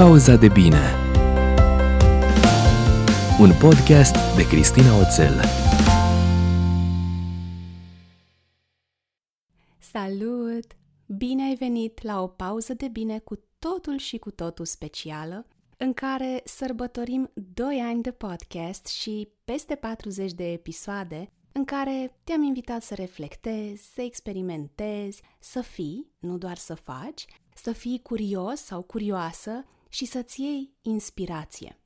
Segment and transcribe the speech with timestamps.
[0.00, 0.94] Pauza de bine
[3.40, 5.40] Un podcast de Cristina Oțel
[9.78, 10.76] Salut!
[11.06, 15.92] Bine ai venit la o pauză de bine cu totul și cu totul specială, în
[15.92, 22.82] care sărbătorim 2 ani de podcast și peste 40 de episoade în care te-am invitat
[22.82, 27.24] să reflectezi, să experimentezi, să fii, nu doar să faci,
[27.54, 31.80] să fii curios sau curioasă și să-ți iei inspirație.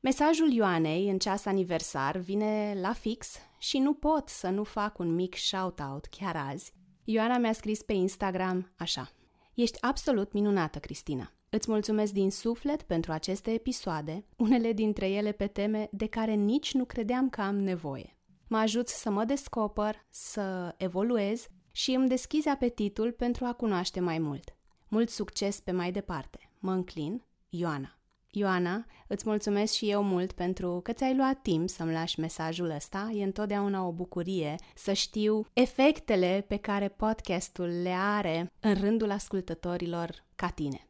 [0.00, 5.14] Mesajul Ioanei în ceas aniversar vine la fix și nu pot să nu fac un
[5.14, 6.72] mic shout-out chiar azi.
[7.04, 9.10] Ioana mi-a scris pe Instagram așa.
[9.54, 11.32] Ești absolut minunată, Cristina.
[11.48, 16.74] Îți mulțumesc din suflet pentru aceste episoade, unele dintre ele pe teme de care nici
[16.74, 18.16] nu credeam că am nevoie.
[18.48, 24.18] Mă ajuți să mă descoper, să evoluez și îmi deschizi apetitul pentru a cunoaște mai
[24.18, 24.56] mult.
[24.88, 26.50] Mult succes pe mai departe.
[26.58, 27.98] Mă înclin, Ioana.
[28.30, 33.10] Ioana, îți mulțumesc și eu mult pentru că ți-ai luat timp să-mi lași mesajul ăsta.
[33.14, 40.24] E întotdeauna o bucurie să știu efectele pe care podcastul le are în rândul ascultătorilor
[40.36, 40.88] ca tine.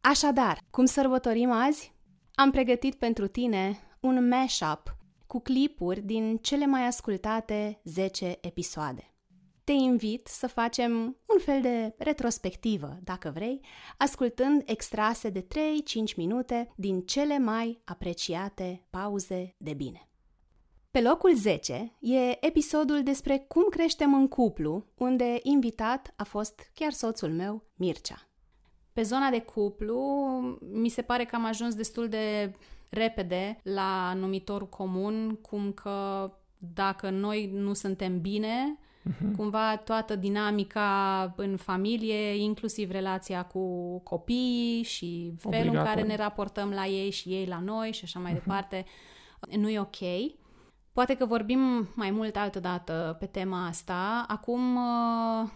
[0.00, 1.94] Așadar, cum sărbătorim azi?
[2.34, 9.15] Am pregătit pentru tine un mashup cu clipuri din cele mai ascultate 10 episoade
[9.66, 10.92] te invit să facem
[11.26, 13.60] un fel de retrospectivă, dacă vrei,
[13.96, 15.46] ascultând extrase de
[16.12, 20.08] 3-5 minute din cele mai apreciate pauze de bine.
[20.90, 26.92] Pe locul 10 e episodul despre cum creștem în cuplu, unde invitat a fost chiar
[26.92, 28.28] soțul meu, Mircea.
[28.92, 29.98] Pe zona de cuplu,
[30.72, 32.54] mi se pare că am ajuns destul de
[32.88, 38.78] repede la numitorul comun, cum că dacă noi nu suntem bine,
[39.08, 39.36] uh-huh.
[39.36, 45.80] cumva toată dinamica în familie, inclusiv relația cu copiii și felul Obligatoriu.
[45.80, 48.34] în care ne raportăm la ei și ei la noi și așa mai uh-huh.
[48.34, 48.84] departe,
[49.56, 49.96] nu e ok.
[50.92, 54.24] Poate că vorbim mai mult altă dată pe tema asta.
[54.28, 55.48] Acum uh,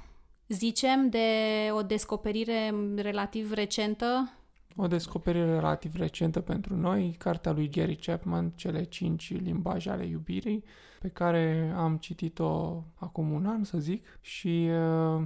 [0.48, 1.28] zicem de
[1.72, 4.39] o descoperire relativ recentă
[4.76, 10.64] o descoperire relativ recentă pentru noi, cartea lui Gary Chapman, Cele cinci limbaje ale iubirii,
[11.00, 14.68] pe care am citit-o acum un an, să zic, și
[15.16, 15.22] uh,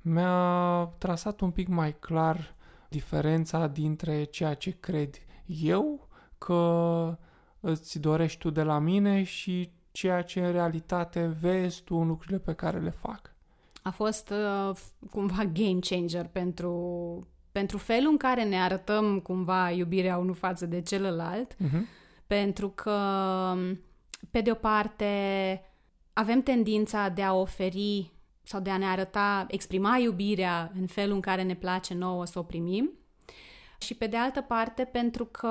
[0.00, 2.54] mi-a trasat un pic mai clar
[2.88, 5.14] diferența dintre ceea ce cred
[5.46, 7.18] eu că
[7.60, 12.38] îți dorești tu de la mine și ceea ce în realitate vezi tu în lucrurile
[12.38, 13.34] pe care le fac.
[13.82, 14.76] A fost uh,
[15.10, 17.26] cumva game changer pentru
[17.58, 21.80] pentru felul în care ne arătăm cumva iubirea unul față de celălalt, uh-huh.
[22.26, 22.98] pentru că,
[24.30, 25.62] pe de o parte,
[26.12, 31.20] avem tendința de a oferi sau de a ne arăta, exprima iubirea în felul în
[31.20, 32.90] care ne place nouă să o primim,
[33.78, 35.48] și pe de altă parte, pentru că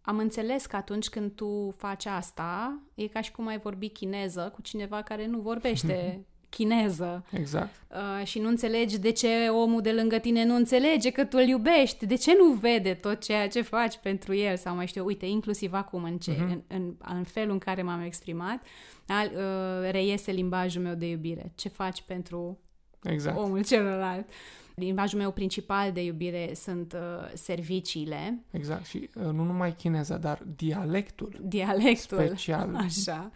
[0.00, 4.52] am înțeles că atunci când tu faci asta, e ca și cum ai vorbi chineză
[4.54, 7.24] cu cineva care nu vorbește chineză.
[7.30, 7.74] Exact.
[7.88, 11.46] Uh, și nu înțelegi de ce omul de lângă tine nu înțelege că tu îl
[11.48, 15.26] iubești, de ce nu vede tot ceea ce faci pentru el sau mai știu, uite,
[15.26, 16.38] inclusiv acum în, ce, uh-huh.
[16.38, 18.62] în, în, în felul în care m-am exprimat,
[19.06, 21.52] al, uh, reiese limbajul meu de iubire.
[21.54, 22.58] Ce faci pentru
[23.02, 23.38] exact.
[23.38, 24.28] omul celălalt.
[24.78, 28.44] Limbajul meu principal de iubire sunt uh, serviciile.
[28.50, 28.84] Exact.
[28.84, 31.40] Și uh, nu numai chineza, dar dialectul.
[31.42, 32.18] Dialectul.
[32.18, 32.74] Special.
[32.84, 33.30] Așa.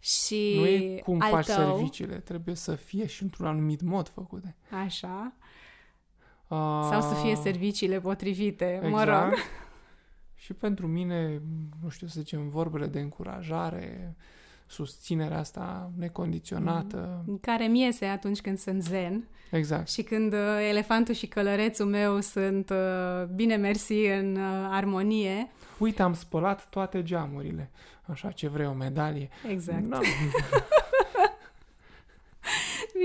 [0.00, 4.56] Și nu e cum faci tău, serviciile, trebuie să fie și într-un anumit mod făcute.
[4.84, 5.32] Așa.
[6.48, 8.92] Uh, Sau să fie serviciile potrivite, exact.
[8.92, 9.34] mă rog.
[10.34, 11.42] Și pentru mine,
[11.82, 14.16] nu știu să zicem, vorbele de încurajare,
[14.66, 17.24] susținerea asta necondiționată.
[17.26, 17.38] Mm.
[17.38, 19.28] Care mi iese atunci când sunt zen.
[19.50, 19.88] Exact.
[19.88, 20.38] Și când uh,
[20.68, 25.50] elefantul și călărețul meu sunt uh, bine mersi în uh, armonie.
[25.78, 27.70] Uite, am spălat toate geamurile.
[28.02, 29.28] Așa, ce vrei, o medalie?
[29.50, 29.84] Exact.
[29.84, 29.98] No.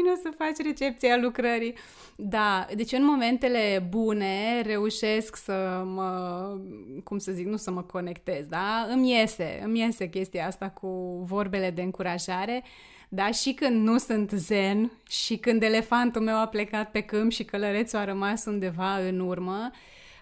[0.02, 1.74] Vino să faci recepția lucrării.
[2.16, 6.58] Da, deci în momentele bune reușesc să mă,
[7.04, 8.88] cum să zic, nu să mă conectez, da?
[8.90, 10.88] Îmi iese, îmi iese chestia asta cu
[11.28, 12.64] vorbele de încurajare,
[13.10, 13.32] da?
[13.32, 18.00] Și când nu sunt zen și când elefantul meu a plecat pe câmp și călărețul
[18.00, 19.72] a rămas undeva în urmă,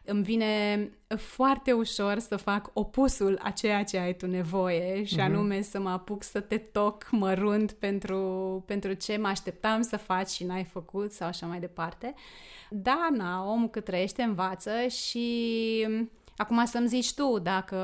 [0.09, 5.23] îmi vine foarte ușor să fac opusul a ceea ce ai tu nevoie și uh-huh.
[5.23, 8.19] anume să mă apuc să te toc mărunt pentru,
[8.67, 12.13] pentru ce mă așteptam să faci și n-ai făcut sau așa mai departe.
[12.69, 15.87] Da, na, omul cât trăiește învață și
[16.37, 17.77] acum să-mi zici tu dacă,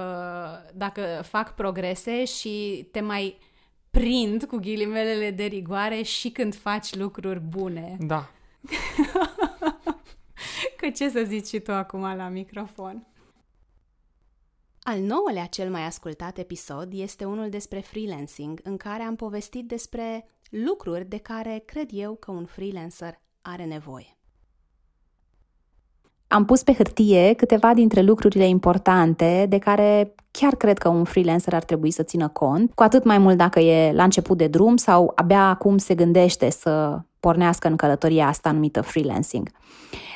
[0.73, 3.37] dacă fac progrese și te mai
[3.91, 7.97] prind cu ghilimelele de rigoare și când faci lucruri bune.
[7.99, 8.29] Da.
[10.77, 13.07] Că ce să zici și tu acum la microfon?
[14.81, 20.27] Al nouălea cel mai ascultat episod este unul despre freelancing, în care am povestit despre
[20.49, 24.17] lucruri de care cred eu că un freelancer are nevoie.
[26.27, 31.53] Am pus pe hârtie câteva dintre lucrurile importante de care chiar cred că un freelancer
[31.53, 34.77] ar trebui să țină cont, cu atât mai mult dacă e la început de drum
[34.77, 39.49] sau abia acum se gândește să pornească în călătoria asta numită freelancing.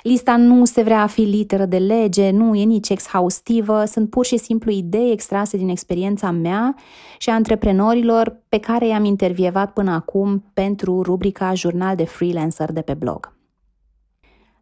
[0.04, 4.26] Lista nu se vrea a fi literă de lege, nu e nici exhaustivă, sunt pur
[4.26, 6.76] și simplu idei extrase din experiența mea
[7.18, 12.82] și a antreprenorilor pe care i-am intervievat până acum pentru rubrica Jurnal de Freelancer de
[12.82, 13.34] pe blog.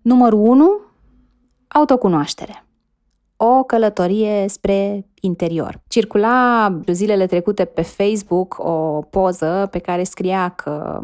[0.02, 0.80] Numărul 1.
[1.68, 2.66] Autocunoaștere.
[3.38, 5.82] O călătorie spre interior.
[5.88, 11.02] Circula zilele trecute pe Facebook o poză pe care scria că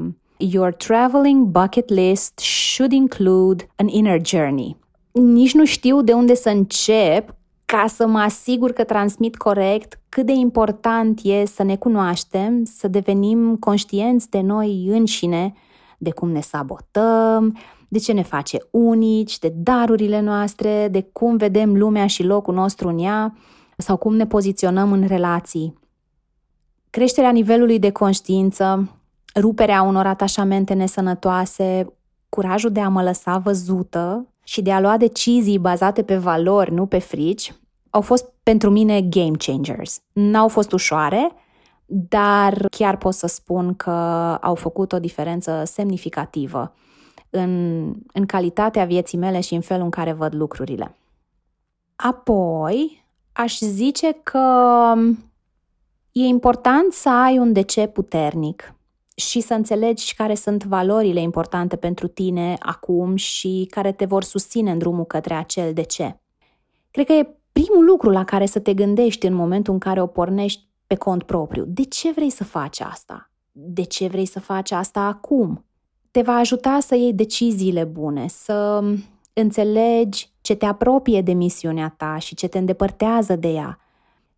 [0.51, 4.77] Your traveling bucket list should include an inner journey.
[5.11, 7.35] Nici nu știu de unde să încep
[7.65, 12.87] ca să mă asigur că transmit corect cât de important e să ne cunoaștem, să
[12.87, 15.53] devenim conștienți de noi înșine,
[15.97, 17.57] de cum ne sabotăm,
[17.87, 22.87] de ce ne face unici, de darurile noastre, de cum vedem lumea și locul nostru
[22.87, 23.37] în ea
[23.77, 25.73] sau cum ne poziționăm în relații.
[26.89, 28.89] Creșterea nivelului de conștiință
[29.35, 31.93] ruperea unor atașamente nesănătoase,
[32.29, 36.85] curajul de a mă lăsa văzută și de a lua decizii bazate pe valori, nu
[36.85, 37.53] pe frici,
[37.89, 40.01] au fost pentru mine game changers.
[40.13, 41.31] N-au fost ușoare,
[41.85, 43.91] dar chiar pot să spun că
[44.41, 46.73] au făcut o diferență semnificativă
[47.29, 47.83] în,
[48.13, 50.97] în calitatea vieții mele și în felul în care văd lucrurile.
[51.95, 54.47] Apoi, aș zice că
[56.11, 58.73] e important să ai un de ce puternic
[59.15, 64.71] și să înțelegi care sunt valorile importante pentru tine acum și care te vor susține
[64.71, 66.19] în drumul către acel de ce.
[66.91, 70.07] Cred că e primul lucru la care să te gândești în momentul în care o
[70.07, 71.63] pornești pe cont propriu.
[71.67, 73.31] De ce vrei să faci asta?
[73.51, 75.65] De ce vrei să faci asta acum?
[76.11, 78.83] Te va ajuta să iei deciziile bune, să
[79.33, 83.79] înțelegi ce te apropie de misiunea ta și ce te îndepărtează de ea.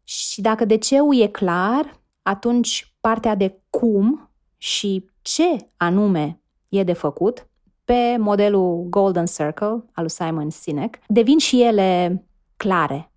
[0.04, 4.25] Și dacă de ce e clar, atunci partea de cum
[4.66, 6.40] și ce anume
[6.70, 7.48] e de făcut
[7.84, 12.24] pe modelul Golden Circle al lui Simon Sinek, devin și ele
[12.58, 13.12] clare.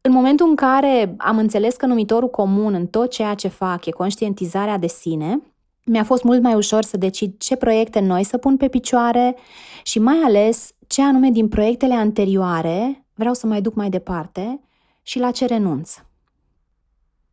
[0.00, 3.90] În momentul în care am înțeles că numitorul comun în tot ceea ce fac e
[3.90, 5.42] conștientizarea de sine,
[5.84, 9.36] mi-a fost mult mai ușor să decid ce proiecte noi să pun pe picioare
[9.82, 14.60] și mai ales ce anume din proiectele anterioare vreau să mai duc mai departe
[15.02, 15.96] și la ce renunț.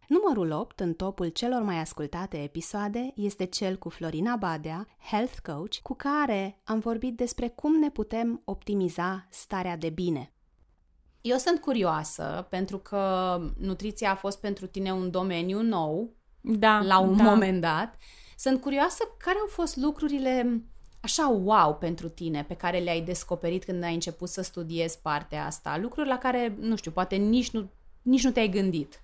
[0.07, 5.75] Numărul 8 în topul celor mai ascultate episoade este cel cu Florina Badea, health coach,
[5.83, 10.33] cu care am vorbit despre cum ne putem optimiza starea de bine.
[11.21, 16.99] Eu sunt curioasă pentru că nutriția a fost pentru tine un domeniu nou da, la
[16.99, 17.23] un da.
[17.23, 17.97] moment dat.
[18.37, 20.63] Sunt curioasă care au fost lucrurile
[20.99, 25.77] așa wow pentru tine pe care le-ai descoperit când ai început să studiezi partea asta,
[25.77, 27.69] lucruri la care, nu știu, poate nici nu,
[28.01, 28.99] nici nu te-ai gândit.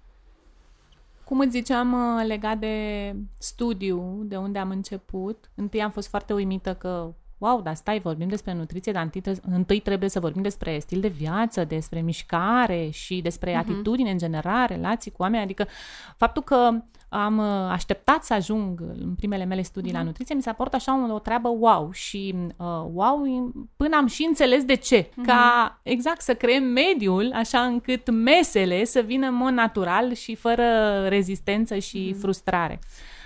[1.31, 6.33] Cum îți ziceam uh, legat de studiu, de unde am început, întâi am fost foarte
[6.33, 10.79] uimită că wow, dar stai, vorbim despre nutriție, dar întâi, întâi trebuie să vorbim despre
[10.79, 13.57] stil de viață, despre mișcare și despre uh-huh.
[13.57, 15.43] atitudine în general, relații cu oameni.
[15.43, 15.67] Adică
[16.17, 16.69] faptul că
[17.09, 19.93] am uh, așteptat să ajung în primele mele studii uh-huh.
[19.93, 20.07] la mhm.
[20.07, 24.25] nutriție, mi s-a părut așa o, o treabă wow și uh, wow până am și
[24.27, 25.03] înțeles de ce.
[25.03, 25.25] Uh-huh.
[25.25, 30.63] Ca exact să creăm mediul așa încât mesele să vină în mod natural și fără
[31.07, 32.19] rezistență și uh-huh.
[32.19, 32.79] frustrare.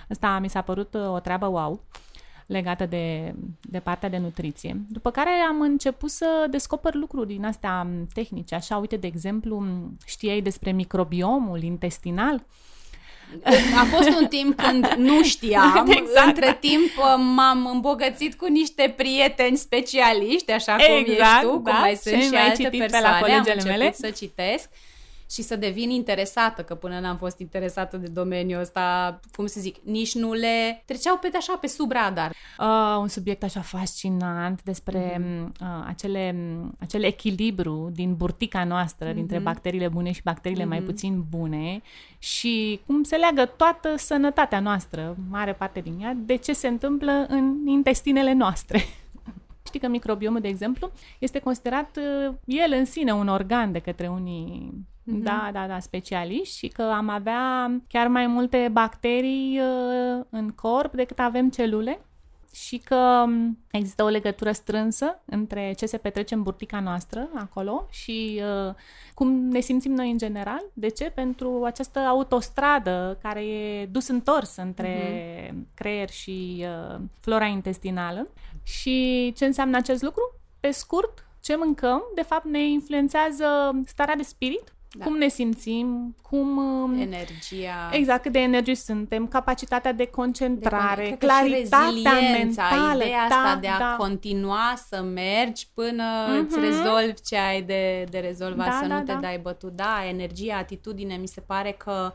[0.10, 1.84] Asta mi s-a părut uh, o treabă wow
[2.46, 4.82] legată de, de partea de nutriție.
[4.90, 8.56] După care am început să descoper lucruri din astea tehnice.
[8.56, 9.66] Așa, uite, de exemplu,
[10.06, 12.44] știai despre microbiomul intestinal?
[13.82, 16.28] A fost un timp când nu știam, exact.
[16.28, 16.92] între timp
[17.36, 21.72] m-am îmbogățit cu niște prieteni specialiști, așa cum exact, ești tu, da?
[21.72, 23.94] cum mai sunt și, și alte persoane, pe la colegele am mele.
[23.94, 24.70] să citesc
[25.30, 29.76] și să devin interesată, că până n-am fost interesată de domeniul ăsta, cum să zic,
[29.84, 32.34] nici nu le treceau pe așa, pe sub radar.
[32.60, 35.62] Uh, un subiect așa fascinant despre mm-hmm.
[35.62, 36.36] uh, acele,
[36.80, 39.16] acele echilibru din burtica noastră, mm-hmm.
[39.16, 40.68] dintre bacteriile bune și bacteriile mm-hmm.
[40.68, 40.88] mai mhm.
[40.88, 41.82] puțin bune
[42.18, 47.26] și cum se leagă toată sănătatea noastră, mare parte din ea, de ce se întâmplă
[47.30, 48.80] în intestinele noastre.
[49.68, 54.08] Știi că microbiomul, de exemplu, este considerat uh, el în sine un organ de către
[54.08, 54.74] unii
[55.06, 55.24] Mm-hmm.
[55.24, 60.94] Da, da, da, specialiști și că am avea chiar mai multe bacterii uh, în corp
[60.94, 62.00] decât avem celule.
[62.56, 67.88] și că um, există o legătură strânsă între ce se petrece în burtica noastră acolo
[67.90, 68.74] și uh,
[69.14, 70.64] cum ne simțim noi în general.
[70.74, 71.12] De ce?
[71.16, 74.94] Pentru această autostradă care e dus întors între
[75.48, 75.74] uh-huh.
[75.74, 78.28] creier și uh, flora intestinală.
[78.64, 80.36] Și ce înseamnă acest lucru?
[80.60, 83.46] Pe scurt, ce mâncăm, de fapt, ne influențează
[83.86, 85.06] starea de spirit, da.
[85.06, 86.58] cum ne simțim, cum...
[86.58, 87.90] Um, Energia.
[87.92, 93.04] Exact, cât de energii suntem, capacitatea de concentrare, de claritatea mentală.
[93.04, 93.96] Ideea da, asta de a da.
[93.98, 96.46] continua să mergi până uh-huh.
[96.46, 99.20] îți rezolvi ce ai de, de rezolvat, da, să da, nu te da.
[99.20, 99.74] dai bătut.
[99.74, 102.12] Da, energia, atitudine, mi se pare că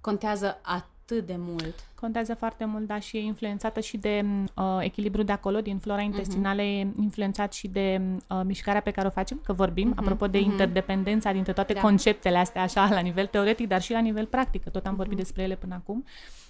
[0.00, 5.22] contează atât de mult contează foarte mult, dar și e influențată și de uh, echilibru
[5.22, 6.10] de acolo, din flora mhm.
[6.10, 6.64] intestinală, uh-huh.
[6.64, 9.96] e influențat și de uh, mișcarea pe care o facem, că vorbim, uh-huh.
[9.98, 10.44] apropo de uh-huh.
[10.44, 11.80] interdependența dintre toate da.
[11.80, 15.14] conceptele astea, așa, la nivel teoretic, dar și la nivel practic, că tot am vorbit
[15.14, 15.20] uh-huh.
[15.20, 16.04] despre ele până acum.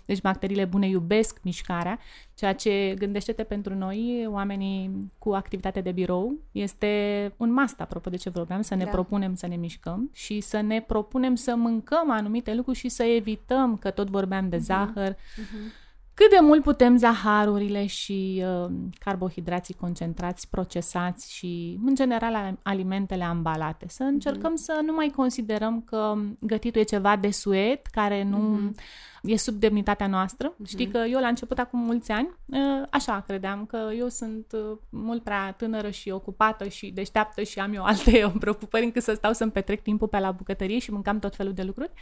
[0.07, 1.99] Deci bacteriile bune iubesc mișcarea,
[2.35, 8.17] ceea ce gândește-te pentru noi, oamenii cu activitate de birou, este un must, apropo de
[8.17, 8.91] ce vorbeam, să ne da.
[8.91, 13.77] propunem să ne mișcăm și să ne propunem să mâncăm anumite lucruri și să evităm,
[13.77, 14.61] că tot vorbeam de uh-huh.
[14.61, 15.85] zahăr, uh-huh
[16.16, 23.87] cât de mult putem zaharurile și uh, carbohidrații concentrați, procesați și, în general, alimentele ambalate.
[23.88, 24.64] Să încercăm mm-hmm.
[24.64, 28.82] să nu mai considerăm că gătitul e ceva de suet, care nu mm-hmm.
[29.23, 30.52] e sub demnitatea noastră.
[30.52, 30.68] Mm-hmm.
[30.68, 34.78] Știi că eu, la început, acum mulți ani, uh, așa credeam că eu sunt uh,
[34.90, 39.32] mult prea tânără și ocupată și deșteaptă și am eu alte preocupări încât să stau
[39.32, 41.92] să-mi petrec timpul pe la bucătărie și mâncam tot felul de lucruri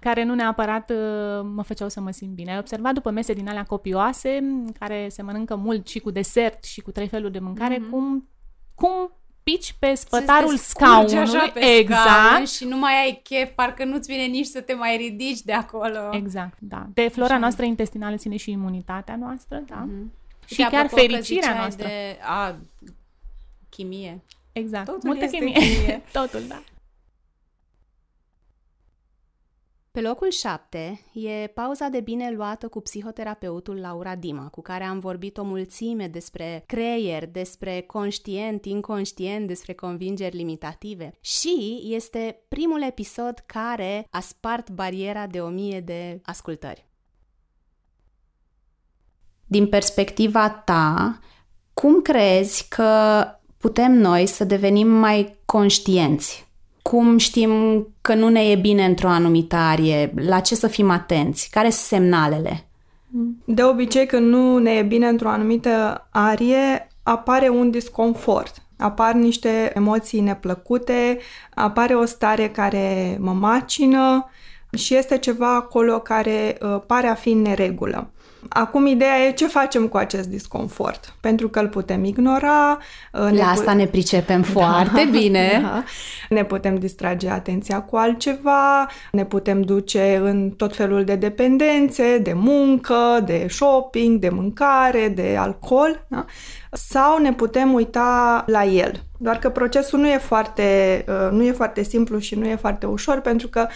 [0.00, 0.96] care nu neapărat uh,
[1.54, 2.52] mă făceau să mă simt bine.
[2.52, 4.40] Ai observat după mese din alea copioase,
[4.78, 7.90] care se mănâncă mult și cu desert și cu trei feluri de mâncare, mm-hmm.
[7.90, 8.28] cum,
[8.74, 11.18] cum pici pe spătarul scaunului.
[11.18, 12.08] Așa pe exact.
[12.08, 15.52] Scaun și nu mai ai chef, parcă nu-ți vine nici să te mai ridici de
[15.52, 16.10] acolo.
[16.12, 16.86] Exact, da.
[16.94, 17.38] De flora așa.
[17.38, 19.86] noastră intestinală ține și imunitatea noastră, da.
[19.86, 20.18] Mm-hmm.
[20.46, 21.86] Și, și chiar fericirea noastră.
[21.86, 22.56] De, a,
[23.68, 24.22] chimie.
[24.52, 25.52] Exact, Totul multă chimie.
[25.52, 26.02] chimie.
[26.12, 26.62] Totul, da.
[29.92, 34.98] Pe locul 7 e pauza de bine luată cu psihoterapeutul Laura Dima, cu care am
[34.98, 41.12] vorbit o mulțime despre creier, despre conștient, inconștient, despre convingeri limitative.
[41.20, 46.86] Și este primul episod care a spart bariera de o mie de ascultări.
[49.46, 51.18] Din perspectiva ta,
[51.74, 53.22] cum crezi că
[53.56, 56.49] putem noi să devenim mai conștienți
[56.90, 57.52] cum știm
[58.00, 60.12] că nu ne e bine într-o anumită arie?
[60.16, 61.48] La ce să fim atenți?
[61.50, 62.68] Care sunt semnalele?
[63.44, 68.62] De obicei, când nu ne e bine într-o anumită arie, apare un disconfort.
[68.78, 71.18] Apar niște emoții neplăcute,
[71.54, 74.30] apare o stare care mă macină
[74.76, 78.10] și este ceva acolo care uh, pare a fi în neregulă.
[78.48, 82.78] Acum, ideea e ce facem cu acest disconfort, pentru că îl putem ignora.
[83.12, 85.48] Uh, La ne asta pu- ne pricepem da, foarte bine.
[85.62, 85.84] Da.
[86.28, 92.32] Ne putem distrage atenția cu altceva, ne putem duce în tot felul de dependențe, de
[92.32, 96.24] muncă, de shopping, de mâncare, de alcool, da?
[96.72, 99.02] sau ne putem uita la el.
[99.18, 102.86] Doar că procesul nu e foarte, uh, nu e foarte simplu și nu e foarte
[102.86, 103.66] ușor, pentru că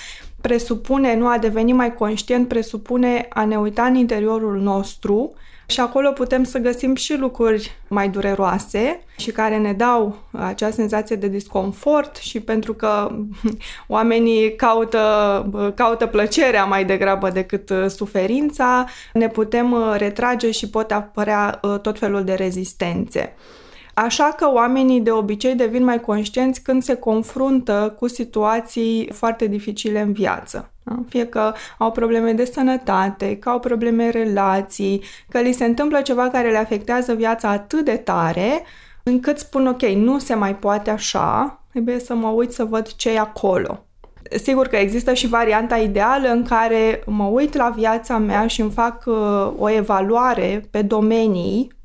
[0.47, 5.33] presupune, nu a deveni mai conștient, presupune a ne uita în interiorul nostru
[5.67, 11.17] și acolo putem să găsim și lucruri mai dureroase și care ne dau acea senzație
[11.17, 13.17] de disconfort și pentru că
[13.97, 21.79] oamenii caută, caută plăcerea mai degrabă decât suferința, ne putem retrage și pot apărea uh,
[21.81, 23.35] tot felul de rezistențe.
[23.95, 30.01] Așa că oamenii de obicei devin mai conștienți când se confruntă cu situații foarte dificile
[30.01, 30.71] în viață.
[30.83, 30.99] Da?
[31.09, 36.01] Fie că au probleme de sănătate, că au probleme în relații, că li se întâmplă
[36.01, 38.63] ceva care le afectează viața atât de tare,
[39.03, 43.11] încât spun, ok, nu se mai poate așa, trebuie să mă uit să văd ce
[43.11, 43.85] e acolo.
[44.43, 48.71] Sigur că există și varianta ideală în care mă uit la viața mea și îmi
[48.71, 51.84] fac uh, o evaluare pe domenii Uh,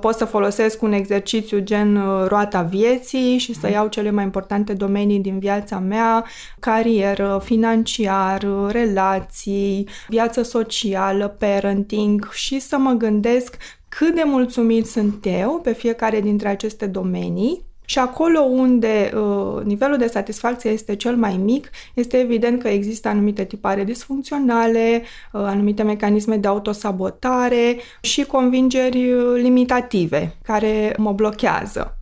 [0.00, 4.72] pot să folosesc un exercițiu gen uh, roata vieții și să iau cele mai importante
[4.72, 6.24] domenii din viața mea,
[6.58, 13.56] carieră, financiar, relații, viață socială, parenting și să mă gândesc
[13.88, 19.96] cât de mulțumit sunt eu pe fiecare dintre aceste domenii și acolo unde uh, nivelul
[19.96, 25.82] de satisfacție este cel mai mic, este evident că există anumite tipare disfuncționale, uh, anumite
[25.82, 31.96] mecanisme de autosabotare și convingeri uh, limitative care mă blochează.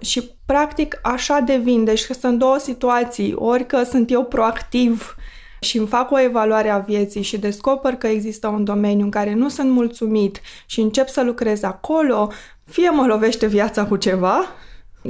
[0.00, 5.16] Și practic așa devin, deci că sunt două situații, ori că sunt eu proactiv
[5.60, 9.34] și îmi fac o evaluare a vieții și descoper că există un domeniu în care
[9.34, 12.30] nu sunt mulțumit și încep să lucrez acolo,
[12.64, 14.44] fie mă lovește viața cu ceva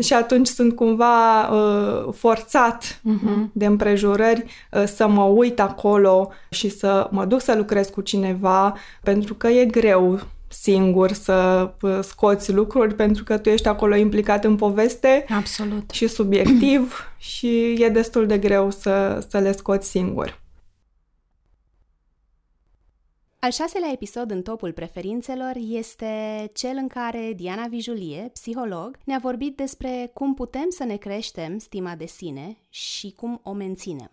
[0.03, 3.53] și atunci sunt cumva uh, forțat uh-huh.
[3.53, 8.75] de împrejurări uh, să mă uit acolo și să mă duc să lucrez cu cineva
[9.03, 14.45] pentru că e greu singur să uh, scoți lucruri pentru că tu ești acolo implicat
[14.45, 15.91] în poveste Absolut.
[15.91, 16.95] și subiectiv
[17.33, 20.41] și e destul de greu să, să le scoți singur.
[23.41, 29.57] Al șaselea episod în topul preferințelor este cel în care Diana Vijulie, psiholog, ne-a vorbit
[29.57, 34.11] despre cum putem să ne creștem stima de sine și cum o menținem.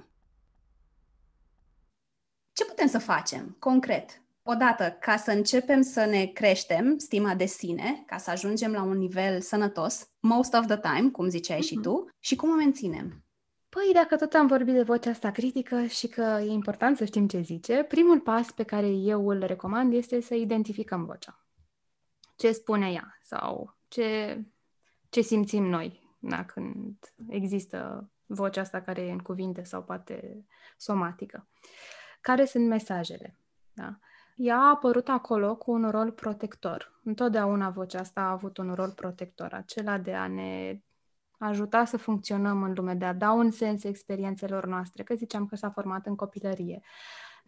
[2.53, 8.03] Ce putem să facem, concret, odată, ca să începem să ne creștem stima de sine,
[8.05, 11.67] ca să ajungem la un nivel sănătos, most of the time, cum ziceai uh-huh.
[11.67, 11.83] și mhm.
[11.83, 13.23] tu, și cum o menținem?
[13.69, 17.27] Păi, dacă tot am vorbit de vocea asta critică și că e important să știm
[17.27, 21.45] ce zice, primul pas pe care eu îl recomand este să identificăm vocea.
[22.35, 24.39] Ce spune ea sau ce,
[25.09, 30.45] ce simțim noi da, când există vocea asta care e în cuvinte sau poate
[30.77, 31.47] somatică.
[32.21, 33.37] Care sunt mesajele?
[33.73, 33.99] Da?
[34.35, 36.99] Ea a apărut acolo cu un rol protector.
[37.03, 40.79] Întotdeauna vocea asta a avut un rol protector, acela de a ne
[41.37, 45.55] ajuta să funcționăm în lume, de a da un sens experiențelor noastre, că ziceam că
[45.55, 46.81] s-a format în copilărie.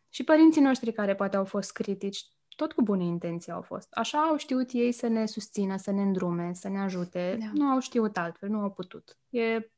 [0.09, 2.25] Și părinții noștri care poate au fost critici,
[2.55, 3.87] tot cu bune intenții au fost.
[3.91, 7.37] Așa au știut ei să ne susțină, să ne îndrume, să ne ajute.
[7.39, 7.45] Da.
[7.53, 9.17] Nu au știut altfel, nu au putut.
[9.29, 9.71] E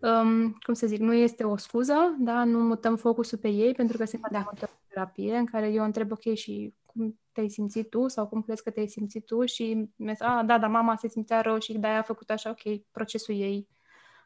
[0.00, 3.96] um, cum să zic, nu este o scuză, da, nu mutăm focusul pe ei pentru
[3.96, 4.42] că se face da.
[4.44, 8.62] multă terapie în care eu întreb, ok, și cum te-ai simțit tu sau cum crezi
[8.62, 11.98] că te-ai simțit tu și mi a, da, da, mama se simțea rău și de-aia
[11.98, 13.68] a făcut așa, ok, procesul ei,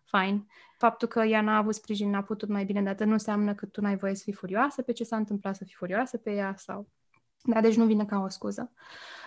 [0.04, 0.46] fine.
[0.78, 3.80] Faptul că ea n-a avut sprijin, n-a putut mai bine, dar nu înseamnă că tu
[3.80, 6.88] n-ai voie să fii furioasă pe ce s-a întâmplat, să fii furioasă pe ea sau...
[7.44, 8.72] Da, deci nu vine ca o scuză.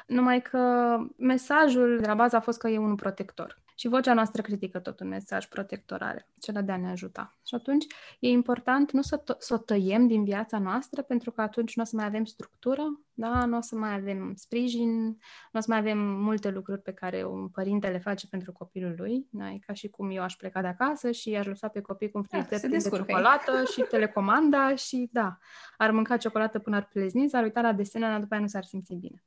[0.07, 3.63] Numai că mesajul de la bază a fost că e unul protector.
[3.77, 7.37] Și vocea noastră critică tot un mesaj protectorare, acela de a ne ajuta.
[7.47, 7.85] Și atunci
[8.19, 11.81] e important nu să, to- să o tăiem din viața noastră, pentru că atunci nu
[11.81, 12.83] o să mai avem structură,
[13.13, 13.45] da?
[13.45, 15.03] nu o să mai avem sprijin,
[15.51, 18.93] nu o să mai avem multe lucruri pe care un părinte le face pentru copilul
[18.97, 19.27] lui.
[19.29, 19.49] Da?
[19.49, 22.17] E ca și cum eu aș pleca de acasă și aș lăsa pe copii cu
[22.17, 25.37] un da, frigider de ciocolată și telecomanda și da,
[25.77, 28.63] ar mânca ciocolată până ar plezni, s-ar uita la desene, dar după aia nu s-ar
[28.63, 29.23] simți bine.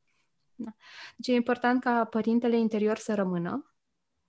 [0.54, 0.70] Da.
[1.16, 3.72] Deci e important ca părintele interior să rămână,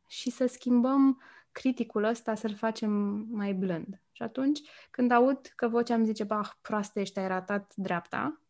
[0.10, 2.91] și să schimbăm criticul ăsta, să-l facem
[3.32, 4.02] mai blând.
[4.12, 4.60] Și atunci,
[4.91, 8.41] când aud că vocea îmi zice, bah, proastă ești, ai ratat dreapta,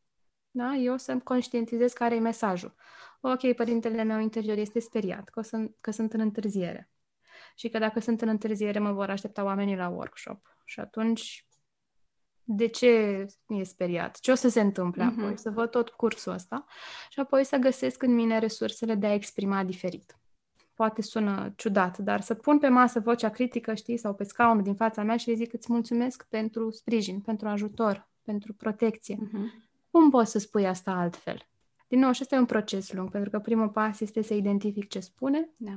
[0.51, 0.73] da?
[0.73, 2.75] eu să-mi conștientizez care e mesajul.
[3.21, 6.89] Ok, părintele meu interior este speriat că, sunt, că sunt în întârziere.
[7.55, 10.57] Și că dacă sunt în întârziere, mă vor aștepta oamenii la workshop.
[10.65, 11.47] Și atunci,
[12.43, 14.19] de ce e speriat?
[14.19, 15.17] Ce o să se întâmple uh-huh.
[15.17, 15.37] apoi?
[15.37, 16.65] Să văd tot cursul ăsta
[17.09, 20.18] și apoi să găsesc în mine resursele de a exprima diferit
[20.79, 24.75] poate sună ciudat, dar să pun pe masă vocea critică, știi, sau pe scaunul din
[24.75, 29.15] fața mea și îi zic îți mulțumesc pentru sprijin, pentru ajutor, pentru protecție.
[29.15, 29.67] Uh-huh.
[29.91, 31.47] Cum poți să spui asta altfel?
[31.87, 34.87] Din nou, și ăsta e un proces lung, pentru că primul pas este să identific
[34.87, 35.71] ce spune da.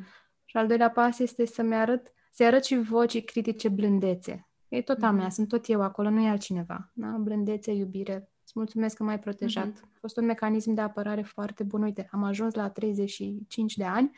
[0.45, 4.49] și al doilea pas este să-mi arăt, să arăt și vocii critice blândețe.
[4.69, 5.33] E tot a mea, uh-huh.
[5.33, 6.91] sunt tot eu acolo, nu e altcineva.
[6.93, 7.09] Da?
[7.09, 9.79] Blândețe, iubire, Îți mulțumesc că m-ai protejat.
[9.79, 9.95] Uh-huh.
[9.95, 11.83] A fost un mecanism de apărare foarte bun.
[11.83, 14.11] Uite, am ajuns la 35 de ani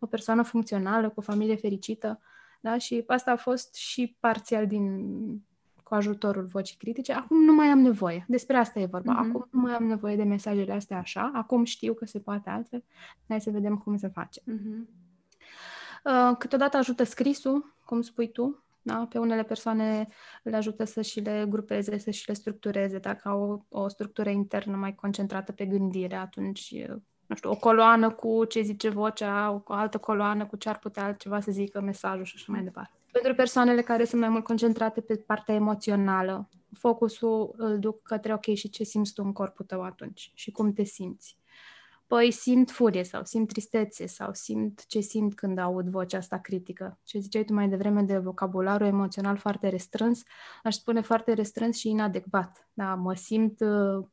[0.00, 2.20] o persoană funcțională, cu o familie fericită,
[2.60, 2.78] da?
[2.78, 5.04] Și asta a fost și parțial din
[5.88, 7.12] cu ajutorul vocii critice.
[7.12, 8.24] Acum nu mai am nevoie.
[8.28, 9.14] Despre asta e vorba.
[9.14, 9.28] Mm-hmm.
[9.28, 11.30] Acum nu mai am nevoie de mesajele astea așa.
[11.34, 12.84] Acum știu că se poate altfel.
[13.28, 14.40] Hai să vedem cum se face.
[14.40, 14.86] Mm-hmm.
[16.04, 18.64] Uh, câteodată ajută scrisul, cum spui tu.
[18.82, 19.06] Da?
[19.10, 20.08] Pe unele persoane
[20.42, 22.98] le ajută să și le grupeze, să și le structureze.
[22.98, 26.74] Dacă au o, o structură internă mai concentrată pe gândire, atunci
[27.26, 31.04] nu știu, o coloană cu ce zice vocea, o altă coloană cu ce ar putea
[31.04, 32.90] altceva să zică mesajul și așa mai departe.
[33.12, 38.54] Pentru persoanele care sunt mai mult concentrate pe partea emoțională, focusul îl duc către, ok,
[38.54, 41.38] și ce simți tu în corpul tău atunci și cum te simți.
[42.06, 46.98] Păi simt furie sau simt tristețe sau simt ce simt când aud vocea asta critică.
[47.04, 50.22] Ce ziceai tu mai devreme de vocabularul emoțional foarte restrâns,
[50.62, 52.68] aș spune foarte restrâns și inadecvat.
[52.72, 54.06] Da, mă simt uh,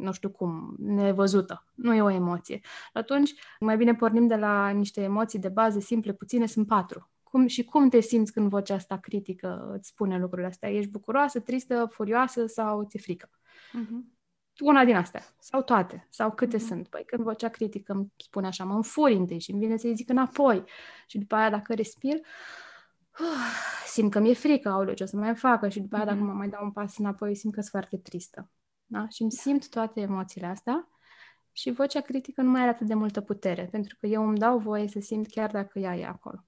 [0.00, 1.64] nu știu cum, nevăzută.
[1.74, 2.60] Nu e o emoție.
[2.92, 7.10] Atunci, mai bine pornim de la niște emoții de bază simple, puține, sunt patru.
[7.22, 10.70] Cum, și cum te simți când vocea asta critică îți spune lucrurile astea?
[10.70, 13.30] Ești bucuroasă, tristă, furioasă sau ți-e frică?
[13.30, 14.18] Uh-huh.
[14.58, 15.22] Una din astea.
[15.38, 16.06] Sau toate.
[16.10, 16.66] Sau câte uh-huh.
[16.66, 16.88] sunt.
[16.88, 20.08] Păi când vocea critică îmi spune așa, mă înfuri întâi și îmi vine să-i zic
[20.08, 20.64] înapoi.
[21.06, 23.26] Și după aia, dacă respir, uh,
[23.86, 26.26] simt că mi-e frică, aoleu, ce o să mai facă și după aia dacă Mhm.
[26.26, 28.50] mă mai dau un pas înapoi, simt că sunt foarte tristă.
[28.90, 29.08] Da?
[29.08, 30.88] Și îmi simt toate emoțiile astea
[31.52, 34.58] și vocea critică nu mai are atât de multă putere, pentru că eu îmi dau
[34.58, 36.44] voie să simt chiar dacă ea e acolo.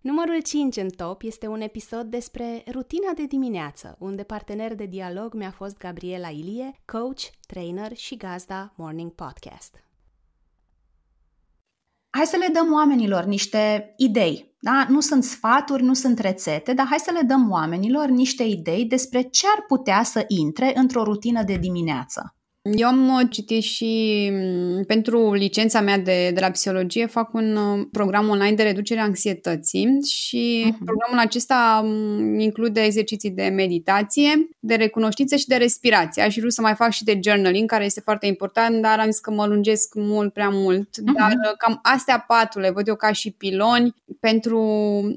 [0.00, 5.34] Numărul 5 în top este un episod despre rutina de dimineață, unde partener de dialog
[5.34, 9.84] mi-a fost Gabriela Ilie, coach, trainer și gazda Morning Podcast.
[12.10, 14.49] Hai să le dăm oamenilor niște idei.
[14.62, 14.86] Da?
[14.88, 19.22] Nu sunt sfaturi, nu sunt rețete, dar hai să le dăm oamenilor niște idei despre
[19.22, 22.34] ce ar putea să intre într-o rutină de dimineață.
[22.62, 27.56] Eu am uh, citit și m, pentru licența mea de, de la psihologie fac un
[27.56, 30.84] uh, program online de reducere a anxietății și Mhm.
[30.84, 36.22] programul acesta m, include exerciții de meditație, de recunoștință și de respirație.
[36.22, 39.10] Aș fi vrut să mai fac și de journaling, care este foarte important, dar am
[39.10, 41.00] zis că mă lungesc mult prea mult.
[41.04, 41.14] Mhm.
[41.14, 44.58] Dar uh, cam astea patru le văd eu ca și piloni pentru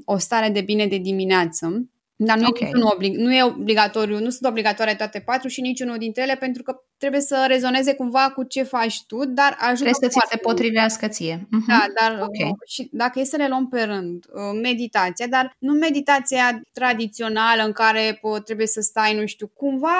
[0.04, 1.88] o stare de bine de dimineață.
[2.16, 2.60] Dar nu, Ok.
[2.60, 6.36] e niciunul oblig- nu e obligatoriu, nu sunt obligatoare toate patru și niciunul dintre ele
[6.40, 10.12] pentru că trebuie să rezoneze cumva cu ce faci tu, dar ajută Trebuie să ți
[10.18, 10.56] foarte se mult.
[10.56, 11.46] potrivească ție.
[11.50, 11.64] Mhm.
[11.68, 12.48] Da, dar Ok.
[12.48, 17.62] uh, și dacă e să le luăm pe rând, uh, meditația, dar nu meditația tradițională
[17.64, 19.90] în care uh, trebuie să stai, nu știu, cumva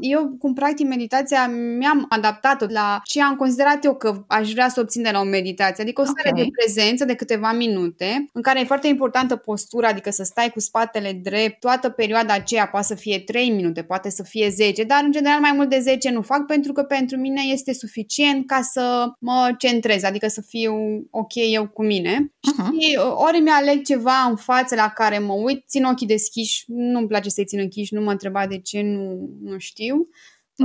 [0.00, 1.48] eu cum practic meditația
[1.78, 5.24] mi-am adaptat-o la ce am considerat eu că aș vrea să obțin de la o
[5.24, 6.36] meditație, adică o stare Ok.
[6.36, 10.60] de prezență de câteva minute, în care e foarte importantă postura, adică să stai cu
[10.60, 15.00] spatele drept, toată perioada aceea poate să fie 3 minute, poate să fie 10, dar
[15.04, 18.60] în general mai mult de 10 nu fac pentru că pentru mine este suficient ca
[18.60, 20.74] să mă centrez, adică să fiu
[21.10, 22.32] ok eu cu mine.
[22.56, 22.80] Mhm.
[22.80, 27.06] Și uh, ori mi-aleg ceva în față la care mă uit, țin ochii deschiși, nu-mi
[27.06, 30.08] place să-i țin închiși, nu mă întreba de ce, nu, nu știu.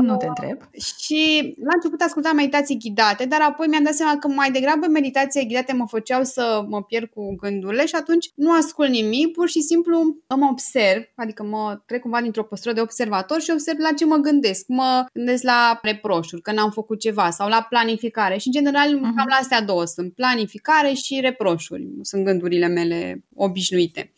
[0.01, 0.57] Nu te întreb.
[1.03, 5.47] Și la început ascultam meditații ghidate, dar apoi mi-am dat seama că mai degrabă meditații
[5.47, 9.61] ghidate mă făceau să mă pierd cu gândurile și atunci nu ascult nimic, pur și
[9.61, 14.05] simplu mă observ, adică mă trec cumva dintr-o postură de observator și observ la ce
[14.05, 14.63] mă gândesc.
[14.67, 19.15] Mă gândesc la reproșuri, că n-am făcut ceva sau la planificare și în general Mhm.
[19.15, 24.11] cam la astea două sunt, planificare și reproșuri, sunt gândurile mele obișnuite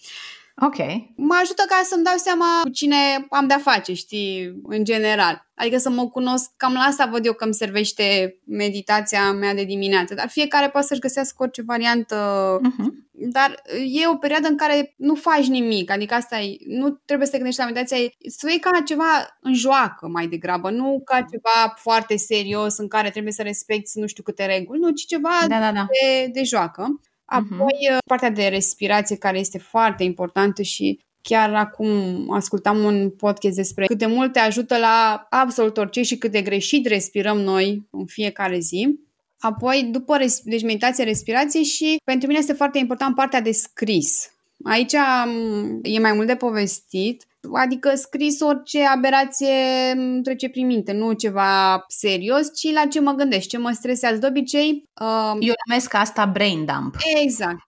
[0.62, 0.78] Ok.
[1.16, 2.96] mă ajută ca să-mi dau seama cu cine
[3.30, 5.48] am de-a face, știi, în general.
[5.56, 9.64] Adică să mă cunosc, cam la asta văd eu că îmi servește meditația mea de
[9.64, 10.14] dimineață.
[10.14, 12.16] Dar fiecare poate să-și găsească orice variantă.
[12.62, 13.08] Mhm.
[13.12, 13.62] Dar
[14.02, 15.92] e o perioadă în care nu faci nimic.
[15.92, 18.82] Adică asta e, nu trebuie să te gândești la meditația, e să o iei ca
[18.86, 24.00] ceva în joacă mai degrabă, nu ca ceva foarte serios în care trebuie să respecti
[24.00, 25.86] nu știu câte reguli, nu, ci ceva Da, da, da.
[26.02, 27.00] de, de joacă.
[27.30, 33.56] Apoi, uh, partea de respirație, care este foarte importantă și chiar acum ascultam un podcast
[33.56, 37.88] despre cât de mult te ajută la absolut orice și cât de greșit respirăm noi
[37.92, 39.00] în fiecare zi.
[39.40, 44.32] Apoi, după res- deci meditație, respirație și pentru mine este foarte important partea de scris.
[44.64, 44.94] Aici
[45.26, 49.54] m, e mai mult de povestit, adică scris orice aberație
[49.96, 54.18] îmi trece prin minte, nu ceva serios, ci la ce mă gândesc, ce mă stresează.
[54.18, 56.96] De obicei, uh, Eu numesc asta brain dump.
[57.22, 57.68] Exact.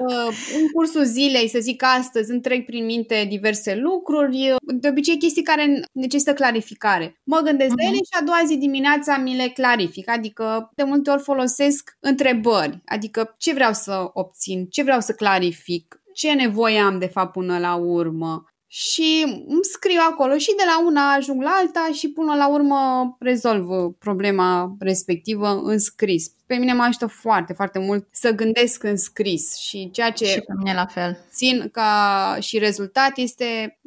[0.00, 4.88] Uh, în cursul zilei, să zic astăzi, îmi trec prin minte diverse lucruri, uh, de
[4.88, 7.20] obicei chestii care necesită clarificare.
[7.24, 11.10] Mă gândesc la ele și a doua zi dimineața mi le clarific, adică de multe
[11.10, 16.98] ori folosesc întrebări, adică ce vreau să obțin, ce vreau să clarific, ce nevoie am
[16.98, 18.44] de fapt până la urmă.
[18.74, 23.16] Și îmi scriu acolo și de la una ajung la alta și până la urmă
[23.18, 26.28] rezolv problema respectivă în scris.
[26.46, 30.40] Pe mine mă ajută foarte, foarte mult să gândesc în scris și ceea ce Și
[30.40, 31.18] pe mine la fel.
[31.30, 33.78] țin ca și rezultat este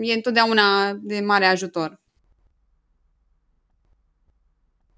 [0.00, 2.00] e întotdeauna de mare ajutor.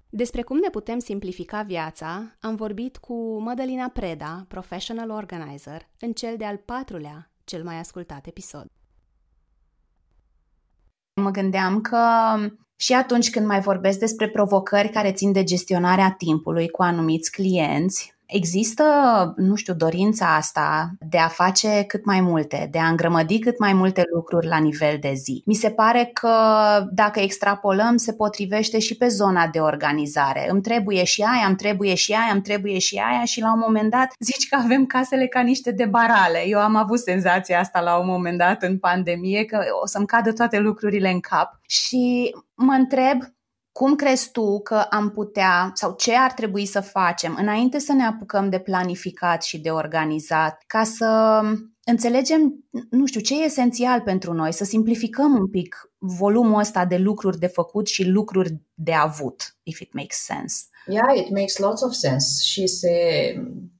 [0.09, 6.37] Despre cum ne putem simplifica viața, am vorbit cu Mădălina Preda, professional organizer, în cel
[6.37, 8.67] de-al patrulea, cel mai ascultat episod.
[11.21, 11.97] Mă gândeam că
[12.75, 18.18] și atunci când mai vorbesc despre provocări care țin de gestionarea timpului cu anumiți clienți,
[18.29, 18.83] există,
[19.35, 23.73] nu știu, dorința asta de a face cât mai multe, de a îngrămădi cât mai
[23.73, 25.43] multe lucruri la nivel de zi.
[25.45, 26.29] Mi se pare că
[26.91, 30.49] dacă extrapolăm, se potrivește și pe zona de organizare.
[30.49, 33.59] Îmi trebuie și aia, îmi trebuie și aia, îmi trebuie și aia și la un
[33.59, 36.43] moment dat zici că avem casele ca niște de barale.
[36.47, 40.33] Eu am avut senzația asta la un moment dat în pandemie, că o să-mi cadă
[40.33, 43.17] toate lucrurile în cap și mă întreb
[43.79, 48.03] cum crezi tu că am putea sau ce ar trebui să facem înainte să ne
[48.03, 51.41] apucăm de planificat și de organizat ca să
[51.83, 56.97] înțelegem, nu știu, ce e esențial pentru noi, să simplificăm un pic volumul ăsta de
[56.97, 60.63] lucruri de făcut și lucruri de avut, if it makes sense.
[60.87, 62.89] Yeah, it makes lots of sense și se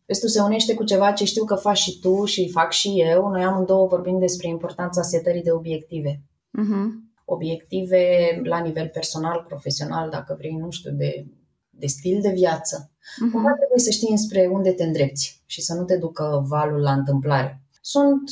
[0.06, 2.94] Vezi, tu se unește cu ceva ce știu că faci și tu și fac și
[2.96, 3.28] eu.
[3.28, 6.22] Noi amândouă vorbim despre importanța setării de obiective.
[6.50, 7.09] Mhm.
[7.32, 8.02] Obiective
[8.44, 11.26] la nivel personal, profesional, dacă vrei, nu știu, de,
[11.70, 12.92] de stil de viață.
[13.22, 13.32] Mhm.
[13.32, 16.92] Cumva trebuie să știi înspre unde te îndrepți și să nu te ducă valul la
[16.92, 17.62] întâmplare.
[17.82, 18.30] Sunt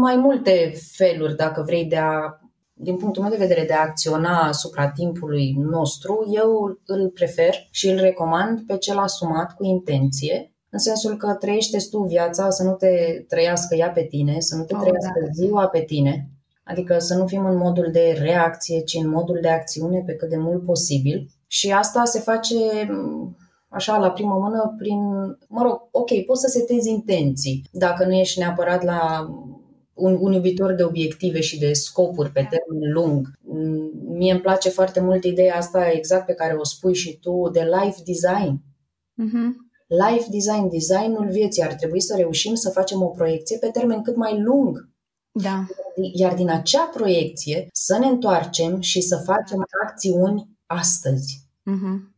[0.00, 2.40] mai multe feluri, dacă vrei, de a,
[2.72, 6.26] din punctul meu de vedere, de a acționa asupra timpului nostru.
[6.34, 11.78] Eu îl prefer și îl recomand pe cel asumat cu intenție, în sensul că trăiește
[11.90, 15.30] tu viața, să nu te trăiască ea pe tine, să nu te Oh, trăiască da.
[15.32, 16.28] ziua pe tine,
[16.70, 20.28] adică să nu fim în modul de reacție, ci în modul de acțiune pe cât
[20.28, 21.30] de mult posibil.
[21.46, 22.54] Și asta se face
[22.88, 23.36] m,
[23.68, 24.98] așa la primă mână prin,
[25.48, 29.28] mă rog, ok, poți să setezi intenții, dacă nu ești neapărat la
[29.94, 33.30] un, un iubitor de obiective și de scopuri pe termen lung.
[33.40, 37.48] Mm, Mie îmi place foarte mult ideea asta exact pe care o spui și tu
[37.52, 38.62] de life design.
[39.14, 39.68] Mhm.
[39.86, 44.16] Life design, designul vieții, ar trebui să reușim să facem o proiecție pe termen cât
[44.16, 44.89] mai lung.
[45.32, 45.66] Da.
[46.12, 51.48] Iar din acea proiecție să ne întoarcem și să facem acțiuni astăzi.
[51.62, 52.14] Mhm.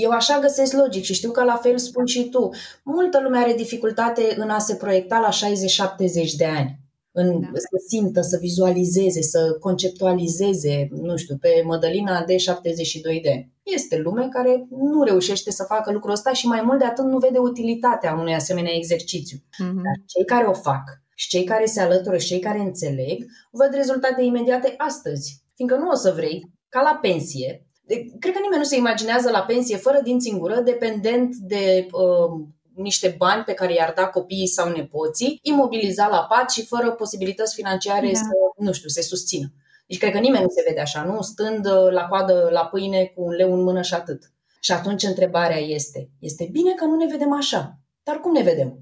[0.00, 2.50] Eu așa găsesc logic și știu că la fel spui și tu.
[2.82, 6.80] Multă lume are dificultate în a se proiecta la 60-70 de ani.
[7.12, 7.46] În, Da.
[7.54, 13.52] Să simtă, să vizualizeze, să conceptualizeze, nu știu, pe Mădălina de 72 de ani.
[13.62, 17.18] Este lume care nu reușește să facă lucrul ăsta și mai mult de atât nu
[17.18, 19.38] vede utilitatea unui asemenea exercițiu.
[19.58, 19.74] Mhm.
[19.74, 20.82] Dar cei care o fac
[21.18, 25.42] și cei care se alătură și cei care înțeleg, văd rezultate imediate astăzi.
[25.54, 29.30] Fiindcă nu o să vrei, ca la pensie, de- cred că nimeni nu se imaginează
[29.30, 34.06] la pensie fără dinți în gură, dependent de uh, niște bani pe care i-ar da
[34.06, 38.18] copiii sau nepoții, imobilizat la pat și fără posibilități financiare Da.
[38.18, 39.52] să, nu știu, se susțină.
[39.86, 41.20] Deci cred că nimeni nu se vede așa, nu?
[41.22, 44.22] Stând uh, la coadă la pâine cu un leu în mână și atât.
[44.60, 48.78] Și atunci întrebarea este, este bine că nu ne vedem așa, dar cum ne vedem?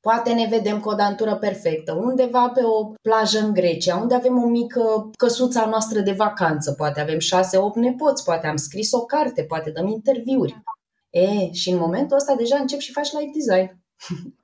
[0.00, 4.42] Poate ne vedem cu o dantură perfectă, undeva pe o plajă în Grecia, unde avem
[4.42, 9.42] o mică căsuța noastră de vacanță, poate avem șase-opt nepoți, poate am scris o carte,
[9.42, 10.62] poate dăm interviuri.
[11.10, 13.78] E, și în momentul ăsta deja încep și faci life design.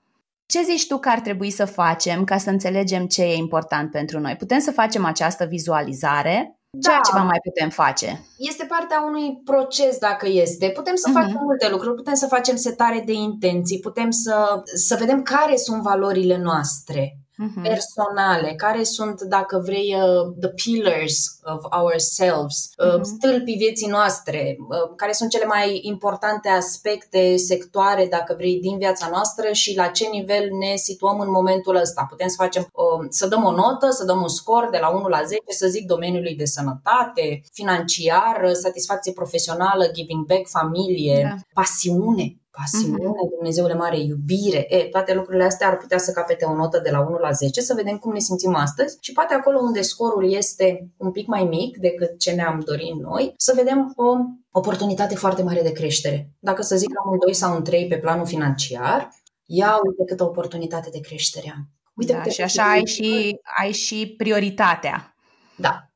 [0.46, 4.20] Ce zici tu că ar trebui să facem ca să înțelegem ce e important pentru
[4.20, 4.36] noi?
[4.36, 6.55] Putem să facem această vizualizare?
[6.82, 6.94] Ce Da.
[6.94, 8.20] altceva mai putem face?
[8.38, 10.68] Este partea unui proces dacă este.
[10.74, 11.20] Putem să Mhm.
[11.20, 15.82] facem multe lucruri, putem să facem setare de intenții, putem să, să vedem care sunt
[15.82, 17.62] valorile noastre Mhm.
[17.62, 23.02] personale, care sunt, dacă vrei, uh, the pillars of ourselves, uh, Mhm.
[23.02, 29.08] stâlpii vieții noastre, uh, care sunt cele mai importante aspecte, sectoare, dacă vrei, din viața
[29.10, 32.06] noastră și la ce nivel ne situăm în momentul ăsta.
[32.08, 35.08] Putem să facem, uh, să dăm o notă, să dăm un scor de la 1
[35.08, 41.60] la 10, să zic domeniului de sănătate, financiar, uh, satisfacție profesională, giving back, familie, Da.
[41.60, 42.40] pasiune.
[42.56, 44.74] Pasiune, Dumnezeule mare, iubire.
[44.74, 47.60] E, toate lucrurile astea ar putea să capete o notă de la 1 la 10,
[47.60, 51.44] să vedem cum ne simțim astăzi și poate acolo unde scorul este un pic mai
[51.44, 54.16] mic decât ce ne-am dorit noi, să vedem o
[54.50, 56.30] oportunitate foarte mare de creștere.
[56.38, 59.10] Dacă să zic am un 2 sau un 3 pe planul financiar,
[59.44, 61.68] ia uite câtă oportunitate de creștere am.
[61.94, 65.16] Uite Da, câte și așa ai și, ai și prioritatea.
[65.56, 65.90] Da,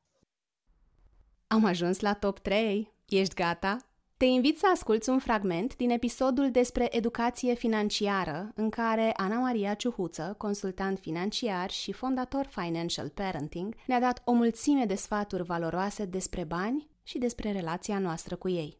[1.51, 2.93] Am ajuns la top 3.
[3.05, 3.90] Ești gata?
[4.21, 9.73] Te invit să asculți un fragment din episodul despre educație financiară, în care Ana Maria
[9.73, 16.43] Ciuhuță, consultant financiar și fondator Financial Parenting, ne-a dat o mulțime de sfaturi valoroase despre
[16.43, 18.79] bani și despre relația noastră cu ei.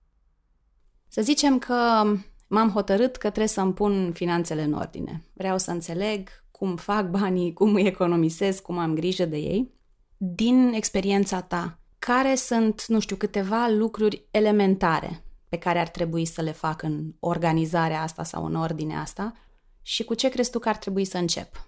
[1.08, 2.04] Să zicem că
[2.48, 5.24] m-am hotărât că trebuie să-mi pun finanțele în ordine.
[5.34, 9.74] Vreau să înțeleg cum fac banii, cum îi economisesc, cum am grijă de ei.
[10.18, 16.42] Din experiența ta, care sunt, nu știu, câteva lucruri elementare pe care ar trebui să
[16.42, 19.34] le fac în organizarea asta sau în ordinea asta
[19.82, 21.68] și cu ce crezi tu că ar trebui să încep?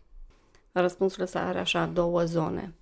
[0.71, 2.75] Răspunsul ăsta are așa două zone.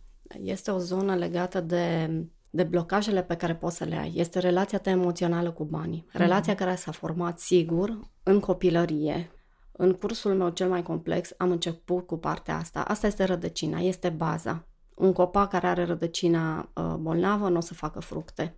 [0.43, 2.09] Este o zonă legată de,
[2.49, 4.13] de blocajele pe care poți să le ai.
[4.15, 6.05] Este relația ta emoțională cu banii.
[6.11, 9.31] Relația care s-a format sigur în copilărie.
[9.71, 12.81] În cursul meu cel mai complex am început cu partea asta.
[12.81, 14.65] Asta este rădăcina, este baza.
[14.95, 18.55] Un copac care are rădăcina uh, bolnavă nu o să facă fructe.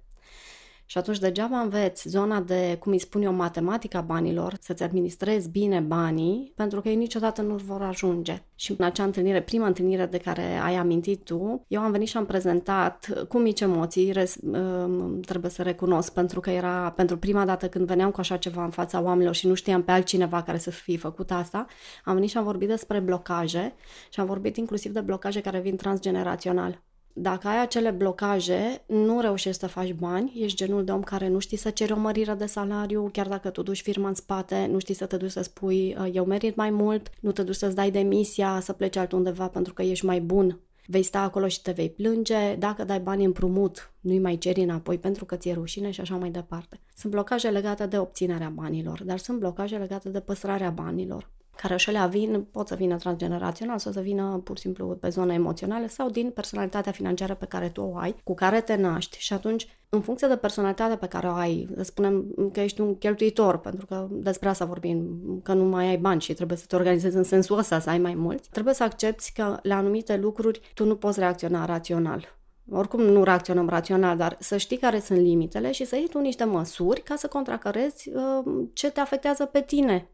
[0.93, 5.79] Și atunci degeaba înveți zona de, cum îi spun eu, matematica banilor, să-ți administrezi bine
[5.79, 8.43] banii, pentru că ei niciodată nu vor ajunge.
[8.55, 12.17] Și în acea întâlnire, prima întâlnire de care ai amintit tu, eu am venit și
[12.17, 17.45] am prezentat cu mici emoții, res, um, trebuie să recunosc, pentru că era pentru prima
[17.45, 20.57] dată când veneam cu așa ceva în fața oamenilor și nu știam pe altcineva care
[20.57, 21.65] să fie făcut asta,
[22.03, 23.73] am venit și am vorbit despre blocaje
[24.09, 26.81] și am vorbit inclusiv de blocaje care vin transgenerațional
[27.13, 31.39] Dacă ai acele blocaje, nu reușești să faci bani, ești genul de om care nu
[31.39, 34.79] știi să ceri o mărire de salariu, chiar dacă tu duci firma în spate, nu
[34.79, 37.75] știi să te duci să spui uh, eu merit mai mult, nu te duci să-ți
[37.75, 41.71] dai demisia, să pleci altundeva pentru că ești mai bun vei sta acolo și te
[41.71, 46.01] vei plânge, dacă dai bani împrumut, nu-i mai ceri înapoi pentru că ți-e rușine și
[46.01, 46.79] așa mai departe.
[46.95, 51.91] Sunt blocaje legate de obținerea banilor, dar sunt blocaje legate de păstrarea banilor care și
[51.91, 55.87] le vin, pot să vină transgenerațional sau să vină pur și simplu pe zona emoțională
[55.87, 59.67] sau din personalitatea financiară pe care tu o ai, cu care te naști și atunci,
[59.89, 63.85] în funcție de personalitatea pe care o ai, să spunem că ești un cheltuitor, pentru
[63.85, 67.23] că despre asta vorbim, că nu mai ai bani și trebuie să te organizezi în
[67.23, 70.95] sensul ăsta, să ai mai mulți, trebuie să accepti că la anumite lucruri tu nu
[70.95, 72.37] poți reacționa rațional.
[72.71, 76.43] Oricum nu reacționăm rațional, dar să știi care sunt limitele și să iei tu niște
[76.43, 80.07] măsuri ca să contracarezi uh, ce te afectează pe tine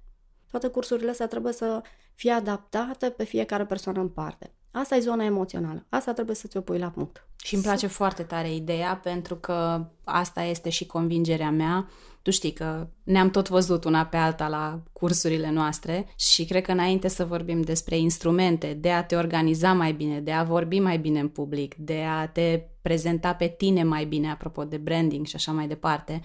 [0.52, 1.82] toate cursurile astea trebuie să
[2.16, 4.54] fie adaptate pe fiecare persoană în parte.
[4.72, 5.86] Asta e zona emoțională.
[5.90, 7.28] Asta trebuie să ți-o pui la punct.
[7.44, 11.88] Și îmi place foarte tare ideea, pentru că asta este și convingerea mea.
[12.22, 16.72] Tu știi că ne-am tot văzut una pe alta la cursurile noastre și cred că
[16.72, 20.98] înainte să vorbim despre instrumente, de a te organiza mai bine, de a vorbi mai
[20.98, 25.36] bine în public, de a te prezenta pe tine mai bine, apropo de branding și
[25.36, 26.22] așa mai departe,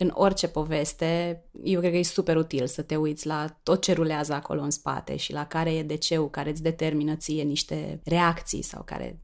[0.00, 3.92] în orice poveste, eu cred că e super util să te uiți la tot ce
[3.92, 8.62] rulează acolo în spate și la care e DC-ul care îți determină ție niște reacții
[8.62, 9.20] sau care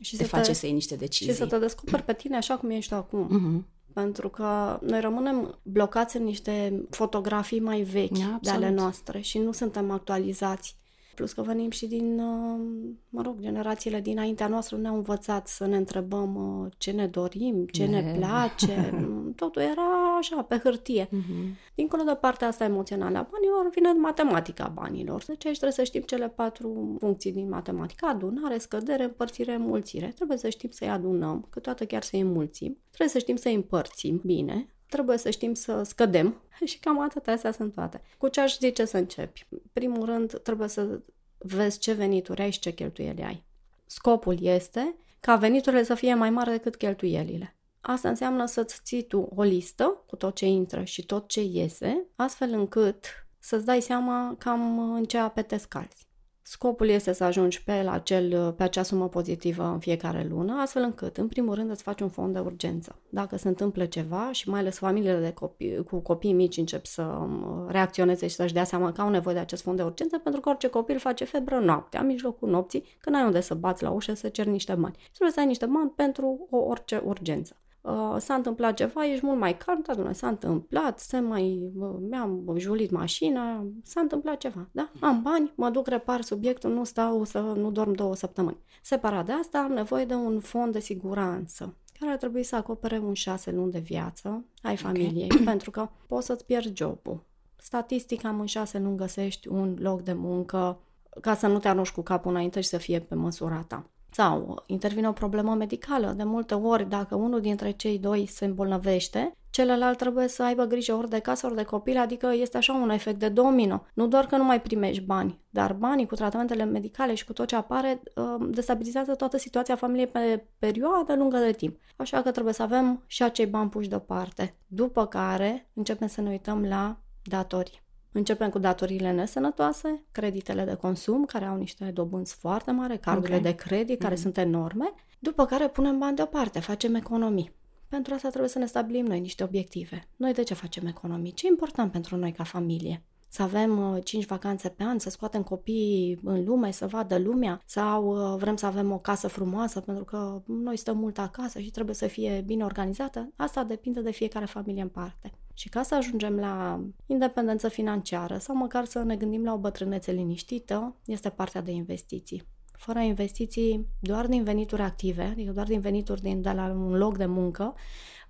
[0.00, 1.32] și te face te, să iei niște decizii.
[1.32, 3.26] Și să te descoperi pe tine așa cum ești acum.
[3.26, 3.76] Uh-huh.
[3.92, 8.42] Pentru că noi rămânem blocați în niște fotografii mai vechi Absolut.
[8.42, 10.76] de ale noastre și nu suntem actualizați.
[11.18, 12.60] Plus că venim și din, uh,
[13.08, 17.84] mă rog, generațiile dinaintea noastră ne-au învățat să ne întrebăm uh, ce ne dorim, ce
[17.84, 18.94] ne, ne place.
[19.36, 21.06] Totul era așa, pe hârtie.
[21.06, 21.72] Uh-huh.
[21.74, 25.24] Dincolo de partea asta emoțională a banilor, vine matematica banilor.
[25.24, 28.06] Deci aici trebuie să știm cele patru funcții din matematică.
[28.06, 30.12] Adunare, scădere, împărțire, mulțire.
[30.14, 32.78] Trebuie să știm să-i adunăm, câteodată chiar să-i înmulțim.
[32.86, 37.52] Trebuie să știm să-i împărțim bine, trebuie să știm să scădem și cam atât astea
[37.52, 38.02] sunt toate.
[38.18, 39.46] Cu ce aș zice să începi?
[39.72, 41.00] Primul rând, trebuie să
[41.38, 43.44] vezi ce venituri ai și ce cheltuieli ai.
[43.86, 47.56] Scopul este ca veniturile să fie mai mari decât cheltuielile.
[47.80, 52.06] Asta înseamnă să-ți ții tu o listă cu tot ce intră și tot ce iese,
[52.16, 53.06] astfel încât
[53.38, 56.07] să-ți dai seama cam în ce ape te scalzi.
[56.50, 60.82] Scopul este să ajungi pe, la acel, pe acea sumă pozitivă în fiecare lună, astfel
[60.82, 62.98] încât, în primul rând, îți faci un fond de urgență.
[63.08, 67.02] Dacă se întâmplă ceva și mai ales familiile de copii, cu copii mici încep să
[67.02, 70.40] um, reacționeze și să-și dea seama că au nevoie de acest fond de urgență, pentru
[70.40, 73.90] că orice copil face febră noaptea, în mijlocul nopții, când ai unde să bați la
[73.90, 74.96] ușă să ceri niște bani.
[75.08, 77.56] Trebuie să ai niște bani pentru o orice urgență.
[77.88, 81.96] Uh, s-a întâmplat ceva, ești mult mai calm, da, domnule, s-a întâmplat, se mai, uh,
[82.08, 84.90] mi-am julit mașina, s-a întâmplat ceva, da?
[85.00, 88.58] Am bani, mă duc, repar subiectul, nu stau să nu dorm două săptămâni.
[88.82, 92.98] Separat de asta, am nevoie de un fond de siguranță care ar trebui să acopere
[92.98, 95.44] un șase luni de viață ai familiei, okay.
[95.52, 97.24] pentru că poți să-ți pierzi jobul.
[97.56, 100.80] Statistic, am în șase luni găsești un loc de muncă
[101.20, 103.90] ca să nu te arunci cu capul înainte și să fie pe măsura ta.
[104.18, 106.12] Sau intervine o problemă medicală.
[106.16, 110.94] De multe ori, dacă unul dintre cei doi se îmbolnăvește, celălalt trebuie să aibă grijă
[110.94, 113.82] ori de casă, ori de copil, adică este așa un efect de domino.
[113.94, 117.46] Nu doar că nu mai primești bani, dar banii cu tratamentele medicale și cu tot
[117.46, 121.78] ce apare uh, destabilizează toată situația familiei pe perioadă lungă de timp.
[121.96, 124.56] Așa că trebuie să avem și acei bani puși deoparte.
[124.66, 127.86] După care începem să ne uităm la datorii.
[128.18, 133.50] Începem cu datoriile nesănătoase, creditele de consum, care au niște dobânzi foarte mari, cardurile okay.
[133.50, 134.18] de credit, care mm-hmm.
[134.18, 137.52] sunt enorme, după care punem bani deoparte, facem economii.
[137.88, 140.08] Pentru asta trebuie să ne stabilim noi niște obiective.
[140.16, 141.32] Noi de ce facem economii?
[141.32, 143.02] Ce e important pentru noi ca familie?
[143.28, 147.62] Să avem uh, 5 vacanțe pe an, să scoatem copiii în lume, să vadă lumea,
[147.66, 151.70] sau uh, vrem să avem o casă frumoasă pentru că noi stăm mult acasă și
[151.70, 153.32] trebuie să fie bine organizată.
[153.36, 155.32] Asta depinde de fiecare familie în parte.
[155.54, 160.12] Și ca să ajungem la independență financiară sau măcar să ne gândim la o bătrânețe
[160.12, 162.46] liniștită, este partea de investiții.
[162.78, 167.16] Fără investiții, doar din venituri active, adică doar din venituri din, de la un loc
[167.16, 167.74] de muncă,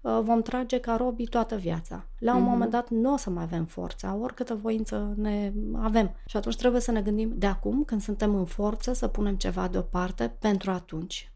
[0.00, 2.06] uh, vom trage ca robii toată viața.
[2.18, 2.44] La un mm-hmm.
[2.44, 6.14] moment dat nu o să mai avem forța, oricâtă voință ne avem.
[6.26, 9.68] Și atunci trebuie să ne gândim de acum, când suntem în forță, să punem ceva
[9.68, 11.32] deoparte pentru atunci.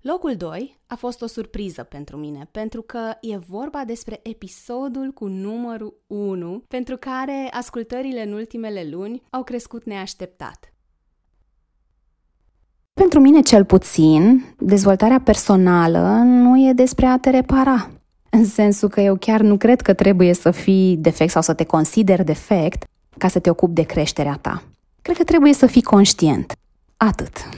[0.00, 5.26] Locul 2 a fost o surpriză pentru mine, pentru că e vorba despre episodul cu
[5.26, 10.73] numărul 1, pentru care ascultările în ultimele luni au crescut neașteptat.
[12.94, 17.90] Pentru mine, cel puțin, dezvoltarea personală nu e despre a te repara.
[18.30, 21.64] În sensul că eu chiar nu cred că trebuie să fii defect sau să te
[21.64, 22.84] consideri defect
[23.18, 24.62] ca să te ocupi de creșterea ta.
[25.02, 26.52] Cred că trebuie să fii conștient.
[26.96, 27.48] Atât.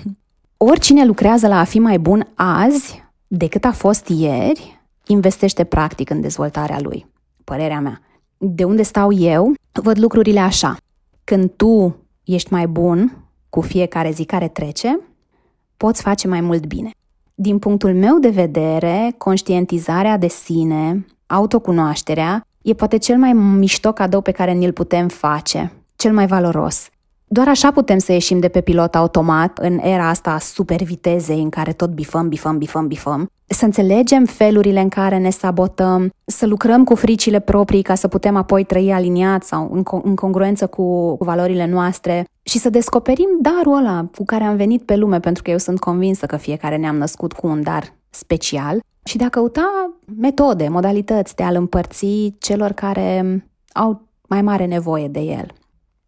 [0.56, 6.20] Oricine lucrează la a fi mai bun azi decât a fost ieri, investește practic în
[6.20, 7.06] dezvoltarea lui.
[7.44, 8.00] Părerea mea.
[8.36, 10.76] De unde stau eu, văd lucrurile așa.
[11.24, 14.98] Când tu ești mai bun cu fiecare zi care trece,
[15.76, 16.90] poți face mai mult bine.
[17.34, 24.20] Din punctul meu de vedere, conștientizarea de sine, autocunoașterea, e poate cel mai mișto cadou
[24.20, 26.88] pe care ni-l putem face, cel mai valoros.
[27.28, 31.42] Doar așa putem să ieșim de pe pilot automat în era asta a super vitezei
[31.42, 36.46] în care tot bifăm, bifăm, bifăm, bifăm, să înțelegem felurile în care ne sabotăm, să
[36.46, 40.66] lucrăm cu fricile proprii ca să putem apoi trăi aliniat sau în, co- în congruență
[40.66, 45.42] cu valorile noastre și să descoperim darul ăla cu care am venit pe lume, pentru
[45.42, 49.28] că eu sunt convinsă că fiecare ne-am născut cu un dar special și de a
[49.28, 55.46] căuta metode, modalități de a-l împărți celor care au mai mare nevoie de el.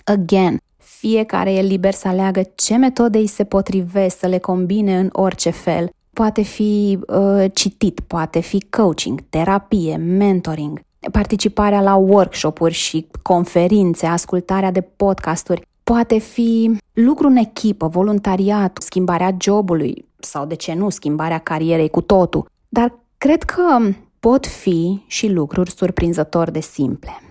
[0.05, 0.59] Again,
[0.99, 5.51] fiecare e liber să aleagă ce metode îi se potrivesc, să le combine în orice
[5.51, 5.91] fel.
[6.13, 10.81] Poate fi uh, citit, poate fi coaching, terapie, mentoring,
[11.13, 19.37] participarea la workshop-uri și conferințe, ascultarea de podcasturi, poate fi lucru în echipă, voluntariat, schimbarea
[19.41, 22.51] jobului sau, de ce nu, schimbarea carierei cu totul.
[22.69, 23.79] Dar cred că
[24.21, 27.23] pot fi și lucruri surprinzător de simple.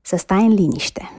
[0.00, 1.17] Să stai în liniște,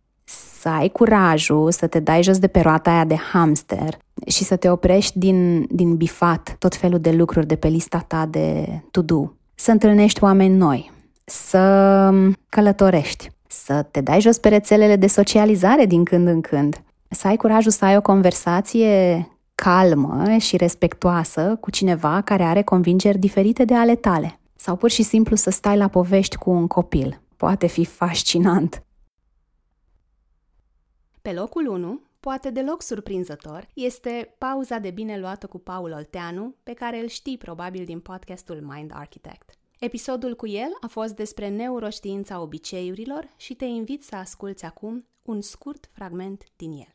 [0.59, 3.97] să ai curajul să te dai jos de pe roata aia de hamster
[4.27, 8.25] și să te oprești din, din bifat tot felul de lucruri de pe lista ta
[8.25, 10.91] de to-do, să întâlnești oameni noi,
[11.25, 12.13] să
[12.49, 17.35] călătorești, să te dai jos pe rețelele de socializare din când în când, să ai
[17.35, 23.73] curajul să ai o conversație calmă și respectoasă cu cineva care are convingeri diferite de
[23.73, 24.39] ale tale.
[24.55, 27.21] Sau pur și simplu să stai la povești cu un copil.
[27.37, 28.83] Poate fi fascinant.
[31.21, 36.73] Pe locul 1, poate deloc surprinzător, este pauza de bine luată cu Paul Olteanu, pe
[36.73, 39.49] care îl știi probabil din podcastul Mind Architect.
[39.79, 45.41] Episodul cu el a fost despre neuroștiința obiceiurilor și te invit să asculți acum un
[45.41, 46.91] scurt fragment din el.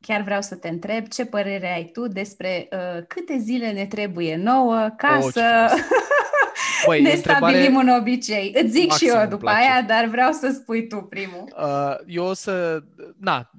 [0.00, 4.36] Chiar vreau să te întreb ce părere ai tu despre uh, câte zile ne trebuie
[4.36, 5.68] nouă ca Oh, să
[6.86, 8.52] Băi, ne întrebare stabilim un obicei.
[8.54, 9.58] Îți zic și maxim eu îmi după place.
[9.58, 11.54] aia, dar vreau să spui tu primul.
[11.56, 12.82] Uh, eu o să...
[13.18, 13.50] Na,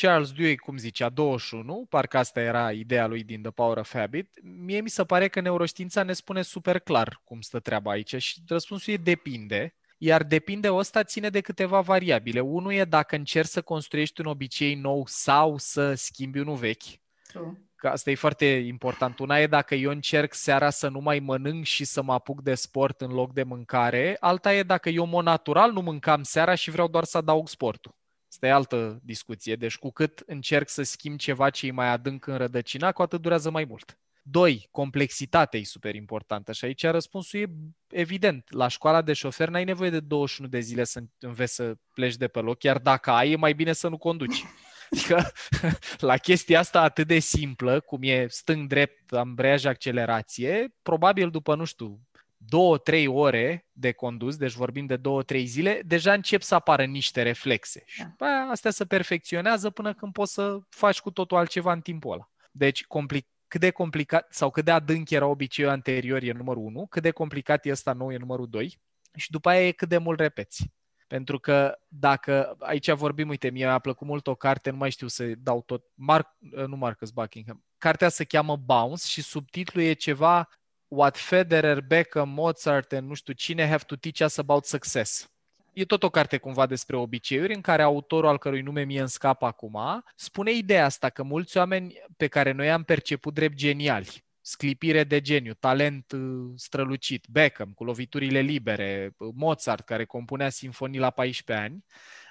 [0.00, 4.30] Charles Duhigg, cum zicea, 21, parcă asta era ideea lui din The Power of Habit.
[4.42, 8.40] Mie mi se pare că neuroștiința ne spune super clar cum stă treaba aici și
[8.48, 9.74] răspunsul e depinde.
[9.98, 12.40] Iar depinde ăsta ține de câteva variabile.
[12.40, 17.00] Unul e dacă încerci să construiești un obicei nou sau să schimbi unul vechi.
[17.26, 17.52] True.
[17.76, 19.18] Că asta e foarte important.
[19.18, 22.54] Una e dacă eu încerc seara să nu mai mănânc și să mă apuc de
[22.54, 24.16] sport în loc de mâncare.
[24.20, 27.48] Alta e dacă eu, în mod natural, nu mâncam seara și vreau doar să adaug
[27.48, 27.94] sportul.
[28.28, 29.56] Asta e altă discuție.
[29.56, 33.20] Deci cu cât încerc să schimb ceva ce e mai adânc în rădăcina, cu atât
[33.20, 33.98] durează mai mult.
[34.22, 37.46] Doi, complexitatea e super importantă și aici răspunsul e
[37.88, 38.52] evident.
[38.52, 42.28] La școala de șofer n-ai nevoie de 21 de zile să înveți să pleci de
[42.28, 44.44] pe loc, chiar dacă ai, e mai bine să nu conduci.
[44.90, 45.32] Adică
[46.10, 52.00] la chestia asta atât de simplă, cum e stâng-drept, ambreiaj, accelerație, probabil după, nu știu,
[52.36, 56.84] două, trei ore de condus, deci vorbim de două, trei zile, deja încep să apară
[56.84, 57.82] niște reflexe.
[57.86, 58.04] Și Da.
[58.04, 62.12] după aia astea se perfecționează până când poți să faci cu totul altceva în timpul
[62.12, 62.30] ăla.
[62.50, 66.86] Deci, complic- cât de complicat sau cât de adânc era obiceiul anterior e numărul 1,
[66.86, 68.78] cât de complicat e ăsta nou e numărul 2
[69.16, 70.70] și după aia e cât de mult repeți.
[71.06, 75.06] Pentru că dacă, aici vorbim, uite, mie mi-a plăcut mult o carte, nu mai știu
[75.06, 76.36] să dau tot, Mark,
[76.66, 80.48] nu Marcus Buckingham, cartea se cheamă Bounce și subtitlul e ceva
[80.88, 85.30] What Federer, Beckham, Mozart and nu știu cine have to teach us about success.
[85.72, 89.08] E tot o carte cumva despre obiceiuri în care autorul al cărui nume mie îmi
[89.08, 94.25] scapă acum spune ideea asta că mulți oameni pe care noi am perceput drept geniali,
[94.46, 100.98] sclipire de geniu, talent uh, strălucit, Beckham cu loviturile libere, uh, Mozart care compunea sinfonii
[100.98, 101.84] la 14 ani,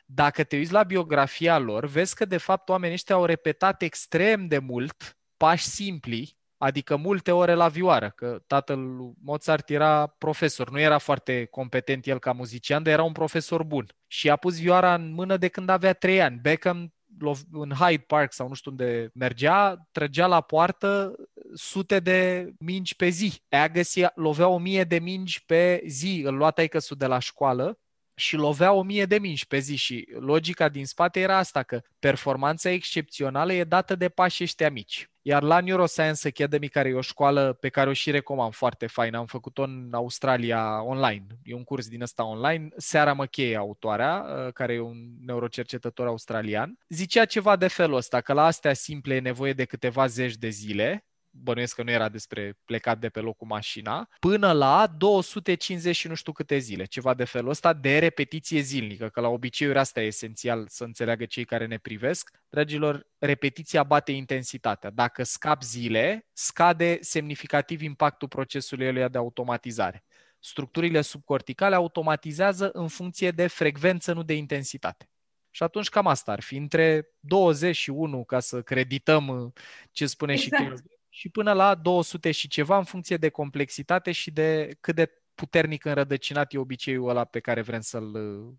[0.06, 4.48] dacă te uiți la biografia lor, vezi că de fapt oamenii ăștia au repetat extrem
[4.48, 10.70] de mult pași simpli, adică multe ore la vioară, că tatăl lui Mozart era profesor,
[10.70, 13.86] nu era foarte competent el ca muzician, dar era un profesor bun.
[14.08, 16.40] Și a pus vioara în mână de când avea trei ani.
[16.42, 21.16] Beckham lov- în Hyde Park sau nu știu unde mergea, trăgea la poartă
[21.54, 23.42] sute de mingi pe zi.
[23.50, 27.80] Agassi lovea o mie de mingi pe zi, îl lua taică de la școală
[28.16, 29.76] și lovea o mie de mingi pe zi.
[29.76, 35.10] Și logica din spate era asta, că performanța excepțională e dată de pași ăștia mici.
[35.22, 39.16] Iar la Neuroscience Academy, care e o școală pe care o și recomand foarte fain,
[39.16, 44.54] am făcut-o în Australia online, e un curs din ăsta online, Seara McKay, autoarea, uh,
[44.54, 49.20] care e un neurocercetător australian, zicea ceva de felul ăsta, că la astea simple e
[49.20, 51.06] nevoie de câteva zeci de zile,
[51.44, 56.08] bănuiesc că nu era despre plecat de pe loc cu mașina, până la 250 și
[56.08, 60.02] nu știu câte zile, ceva de felul ăsta, de repetiție zilnică, că la obiceiuri asta
[60.02, 62.32] e esențial să înțeleagă cei care ne privesc.
[62.50, 64.90] Dragilor, repetiția bate intensitatea.
[64.90, 70.04] Dacă scap zile, scade semnificativ impactul procesului eluia de automatizare.
[70.40, 75.10] Structurile subcorticale automatizează în funcție de frecvență, nu de intensitate.
[75.50, 79.54] Și atunci cam asta ar fi, între 21, ca să credităm
[79.92, 80.54] ce spune exact.
[80.54, 80.82] și Keynes
[81.16, 85.86] și până la 200 și ceva în funcție de complexitate și de cât de puternic
[85.86, 88.54] înrădăcinat e obiceiul ăla pe care vrem să-l uh,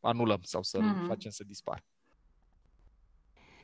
[0.00, 1.06] anulăm sau să-l mm-hmm.
[1.06, 1.84] facem să dispară.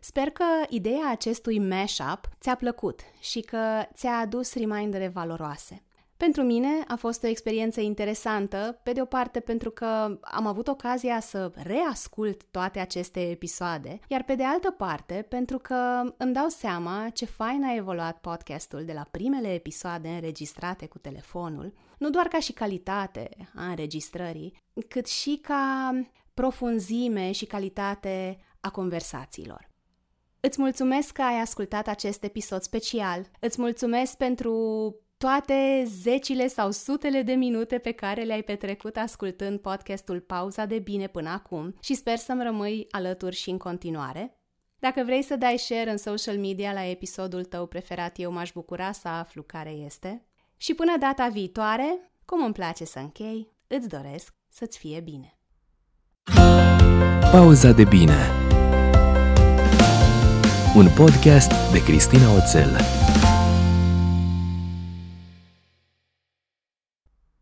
[0.00, 5.82] Sper că ideea acestui mashup ți-a plăcut și că ți-a adus remindere valoroase.
[6.16, 10.68] Pentru mine a fost o experiență interesantă, pe de o parte pentru că am avut
[10.68, 16.48] ocazia să reascult toate aceste episoade, iar pe de altă parte pentru că îmi dau
[16.48, 22.26] seama ce fain a evoluat podcastul de la primele episoade înregistrate cu telefonul, nu doar
[22.28, 24.56] ca și calitate a înregistrării,
[24.88, 25.92] cât și ca
[26.34, 29.68] profunzime și calitate a conversațiilor.
[30.40, 33.30] Îți mulțumesc că ai ascultat acest episod special.
[33.40, 40.20] Îți mulțumesc pentru toate zecile sau sutele de minute pe care le-ai petrecut ascultând podcastul
[40.20, 44.38] Pauza de Bine până acum și sper să-mi rămâi alături și în continuare.
[44.78, 48.92] Dacă vrei să dai share în social media la episodul tău preferat, eu m-aș bucura
[48.92, 50.24] să aflu care este.
[50.56, 55.38] Și până data viitoare, cum îmi place să închei, îți doresc să-ți fie bine.
[57.30, 58.30] Pauza de Bine
[60.76, 63.03] Un podcast de Cristina Oțel